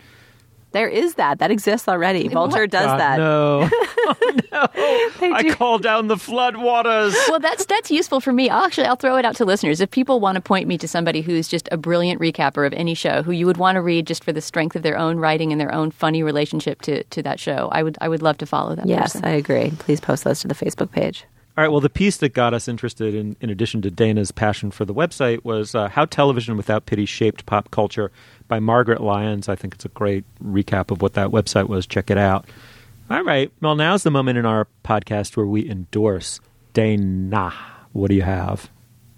[0.75, 1.39] There is that.
[1.39, 2.27] That exists already.
[2.41, 2.69] Vulture what?
[2.69, 3.17] does God, that.
[3.17, 3.69] No.
[3.71, 4.15] oh,
[5.21, 5.33] no.
[5.33, 7.15] I call down the flood waters.
[7.29, 8.49] Well, that's that's useful for me.
[8.49, 9.79] I'll actually, I'll throw it out to listeners.
[9.79, 12.93] If people want to point me to somebody who's just a brilliant recapper of any
[12.93, 15.53] show, who you would want to read just for the strength of their own writing
[15.53, 18.45] and their own funny relationship to, to that show, I would I would love to
[18.45, 18.85] follow that.
[18.85, 19.23] Yes, person.
[19.23, 19.71] I agree.
[19.79, 21.23] Please post those to the Facebook page.
[21.57, 21.71] All right.
[21.71, 24.93] Well, the piece that got us interested, in, in addition to Dana's passion for the
[24.93, 28.11] website, was uh, how television without pity shaped pop culture
[28.49, 29.47] by Margaret Lyons.
[29.47, 31.87] I think it's a great recap of what that website was.
[31.87, 32.45] Check it out.
[33.09, 33.51] All right.
[33.61, 36.41] Well, now's the moment in our podcast where we endorse
[36.73, 37.53] Dana.
[37.93, 38.69] What do you have?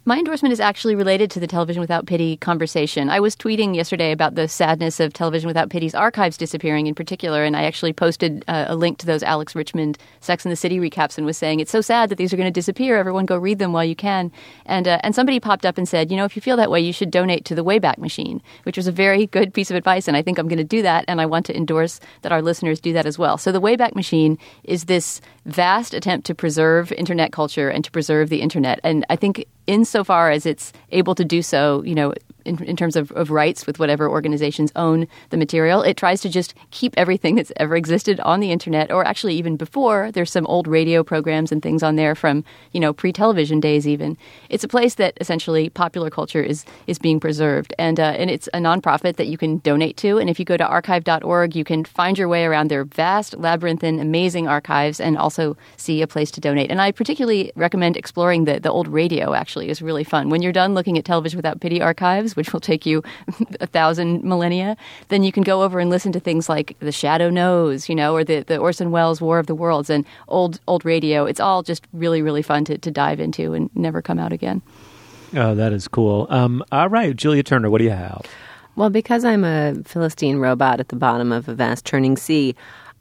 [0.07, 3.09] My endorsement is actually related to the Television Without Pity conversation.
[3.09, 7.43] I was tweeting yesterday about the sadness of Television Without Pity's archives disappearing in particular,
[7.43, 10.79] and I actually posted uh, a link to those Alex Richmond Sex and the City
[10.79, 12.95] recaps and was saying, it's so sad that these are going to disappear.
[12.95, 14.31] Everyone go read them while you can.
[14.65, 16.79] And, uh, and somebody popped up and said, you know, if you feel that way,
[16.79, 20.07] you should donate to the Wayback Machine, which was a very good piece of advice,
[20.07, 22.41] and I think I'm going to do that, and I want to endorse that our
[22.41, 23.37] listeners do that as well.
[23.37, 28.29] So the Wayback Machine is this vast attempt to preserve internet culture and to preserve
[28.29, 28.79] the internet.
[28.85, 32.13] And I think insofar as it's able to do so, you know,
[32.47, 36.29] in, in terms of, of rights with whatever organizations own the material, it tries to
[36.29, 40.11] just keep everything that's ever existed on the internet, or actually even before.
[40.11, 44.17] There's some old radio programs and things on there from, you know, pre-television days even.
[44.49, 48.47] It's a place that essentially popular culture is is being preserved, and uh, and it's
[48.53, 50.17] a nonprofit that you can donate to.
[50.17, 53.99] And if you go to archive.org, you can find your way around their vast, labyrinthine,
[53.99, 56.71] amazing archives, and also see a place to donate.
[56.71, 59.33] And I particularly recommend exploring the the old radio.
[59.33, 60.29] Actually, is really fun.
[60.29, 63.03] When you're done looking at Television Without Pity archives, which will take you
[63.59, 64.77] a thousand millennia,
[65.09, 68.15] then you can go over and listen to things like The Shadow Knows, you know,
[68.15, 71.25] or the, the Orson Welles War of the Worlds and old old radio.
[71.25, 74.61] It's all just really, really fun to, to dive into and never come out again.
[75.35, 76.27] Oh, that is cool.
[76.29, 78.25] Um, all right, Julia Turner, what do you have?
[78.77, 82.55] Well, because I'm a Philistine robot at the bottom of a vast churning sea,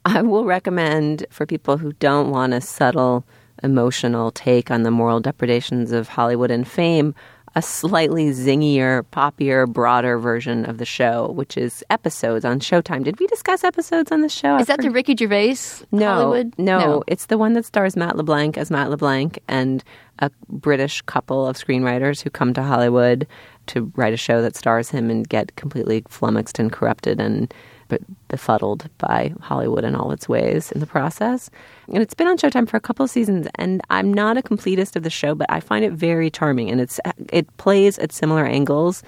[0.05, 3.25] I will recommend for people who don't want a subtle,
[3.61, 7.13] emotional take on the moral depredations of Hollywood and fame,
[7.57, 13.03] a slightly zingier, poppier, broader version of the show, which is episodes on Showtime.
[13.03, 14.57] Did we discuss episodes on the show?
[14.57, 15.55] Is that the Ricky Gervais
[15.91, 16.53] no, Hollywood?
[16.59, 17.03] No, No.
[17.07, 19.83] it's the one that stars Matt LeBlanc as Matt LeBlanc and
[20.19, 23.25] a British couple of screenwriters who come to Hollywood
[23.67, 27.51] to write a show that stars him and get completely flummoxed and corrupted and
[27.87, 31.49] be- befuddled by Hollywood and all its ways in the process.
[31.93, 34.95] And it's been on Showtime for a couple of seasons, and I'm not a completist
[34.95, 36.99] of the show, but I find it very charming, and it's
[37.31, 39.03] it plays at similar angles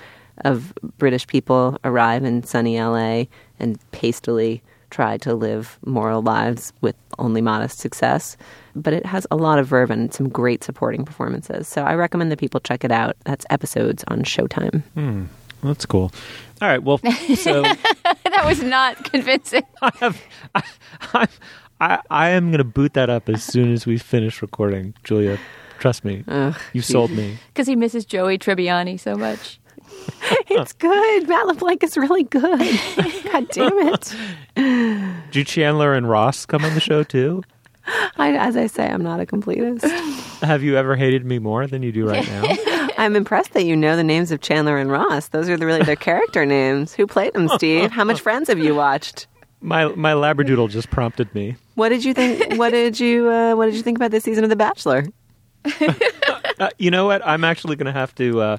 [0.45, 3.25] of British people arrive in sunny LA
[3.59, 8.37] and pastily try to live moral lives with only modest success.
[8.75, 11.67] But it has a lot of verve and some great supporting performances.
[11.67, 13.15] So I recommend that people check it out.
[13.25, 14.83] That's episodes on Showtime.
[14.93, 15.25] Hmm.
[15.63, 16.11] That's cool.
[16.61, 16.97] All right, well,
[17.35, 17.61] so
[18.03, 19.63] that was not convincing.
[19.81, 20.21] I have,
[20.55, 20.63] I,
[21.13, 21.27] I,
[21.79, 25.37] I, I am going to boot that up as soon as we finish recording, Julia.
[25.79, 26.25] Trust me,
[26.73, 27.37] you sold me.
[27.53, 29.59] Because he misses Joey Tribbiani so much.
[30.49, 31.27] it's good.
[31.29, 32.59] Matt LeBlanc is really good.
[33.23, 35.31] God damn it.
[35.31, 37.43] Do Chandler and Ross come on the show too?
[38.17, 39.83] I, as I say, I'm not a completist.
[40.41, 42.43] Have you ever hated me more than you do right now?
[42.99, 45.29] I'm impressed that you know the names of Chandler and Ross.
[45.29, 46.93] Those are the, really their character names.
[46.93, 47.91] Who played them, Steve?
[47.91, 49.25] How much Friends have you watched?
[49.61, 51.55] My my labradoodle just prompted me.
[51.75, 52.55] What did you think?
[52.57, 55.05] What did you uh, What did you think about this season of The Bachelor?
[56.59, 57.25] Uh, you know what?
[57.25, 58.57] I'm actually going to have to uh,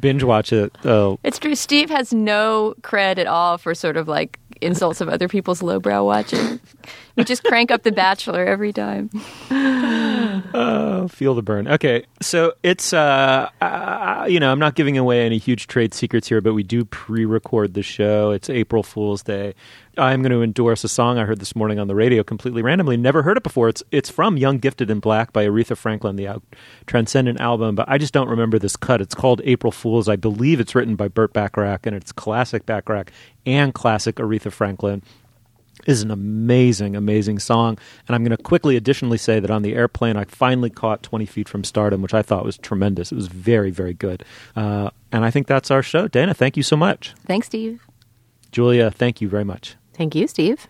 [0.00, 0.76] binge watch it.
[0.84, 1.54] Oh, It's true.
[1.54, 6.02] Steve has no cred at all for sort of like insults of other people's lowbrow
[6.04, 6.60] watching.
[7.16, 9.10] We just crank up The Bachelor every time.
[10.54, 11.66] Oh, feel the burn.
[11.66, 16.28] Okay, so it's uh, uh, you know, I'm not giving away any huge trade secrets
[16.28, 18.30] here, but we do pre-record the show.
[18.32, 19.54] It's April Fool's Day.
[19.98, 22.96] I'm going to endorse a song I heard this morning on the radio completely randomly.
[22.96, 23.68] Never heard it before.
[23.68, 26.42] It's it's from Young, Gifted, and Black by Aretha Franklin, the out-
[26.86, 29.00] Transcendent album, but I just don't remember this cut.
[29.00, 30.08] It's called April Fools.
[30.08, 33.10] I believe it's written by Burt Bacharach, and it's classic Bacharach
[33.46, 35.02] and classic Aretha Franklin
[35.86, 37.78] is an amazing, amazing song.
[38.08, 41.26] And I'm going to quickly additionally say that on the airplane, I finally caught 20
[41.26, 43.12] Feet from Stardom, which I thought was tremendous.
[43.12, 44.24] It was very, very good.
[44.54, 46.08] Uh, and I think that's our show.
[46.08, 47.14] Dana, thank you so much.
[47.26, 47.86] Thanks, Steve.
[48.52, 49.76] Julia, thank you very much.
[49.96, 50.68] Thank you, Steve.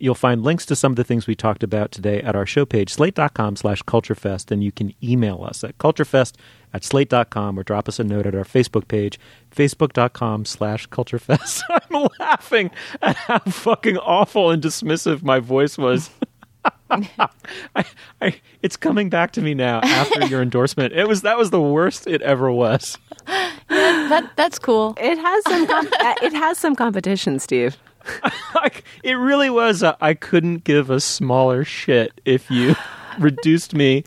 [0.00, 2.64] You'll find links to some of the things we talked about today at our show
[2.64, 6.34] page, slate.com slash culturefest, and you can email us at culturefest
[6.72, 9.18] at slate.com or drop us a note at our Facebook page,
[9.54, 11.62] facebook.com slash culturefest.
[11.90, 12.70] I'm laughing
[13.02, 16.10] at how fucking awful and dismissive my voice was.
[16.90, 17.84] I,
[18.20, 20.92] I, it's coming back to me now after your endorsement.
[20.94, 22.96] It was that was the worst it ever was.
[23.68, 24.94] That that's cool.
[24.98, 25.66] It has some.
[25.66, 27.76] Com- uh, it has some competition, Steve.
[28.54, 29.82] Like, it really was.
[29.82, 32.74] A, I couldn't give a smaller shit if you
[33.18, 34.04] reduced me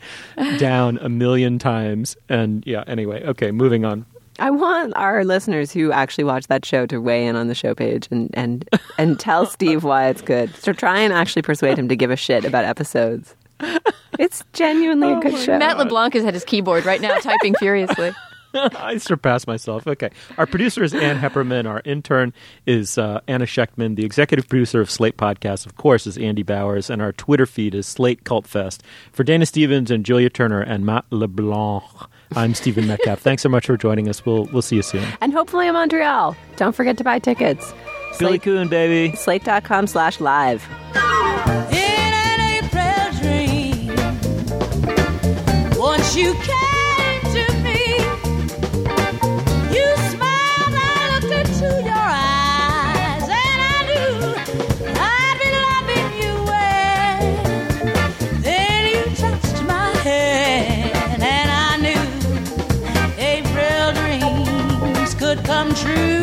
[0.58, 2.18] down a million times.
[2.28, 4.06] And yeah, anyway, okay, moving on.
[4.40, 7.76] I want our listeners who actually watch that show to weigh in on the show
[7.76, 10.54] page and and and tell Steve why it's good.
[10.56, 13.36] So try and actually persuade him to give a shit about episodes.
[14.20, 15.58] It's genuinely a oh good show.
[15.58, 18.12] Matt LeBlanc is at his keyboard right now, typing furiously.
[18.54, 19.88] I surpassed myself.
[19.88, 20.10] Okay.
[20.38, 21.68] Our producer is Ann Heppermann.
[21.68, 22.34] Our intern
[22.66, 23.96] is uh, Anna Schechtman.
[23.96, 26.90] The executive producer of Slate Podcast, of course, is Andy Bowers.
[26.90, 28.84] And our Twitter feed is Slate Cult Fest.
[29.12, 31.84] For Dana Stevens and Julia Turner and Matt LeBlanc,
[32.36, 33.20] I'm Stephen Metcalf.
[33.22, 34.26] Thanks so much for joining us.
[34.26, 35.06] We'll, we'll see you soon.
[35.22, 36.36] And hopefully in Montreal.
[36.58, 37.74] Don't forget to buy tickets.
[38.20, 39.16] Bily Kun, baby.
[39.16, 40.68] Slate.com slash live.
[45.78, 46.61] Once you came
[65.62, 66.21] come true.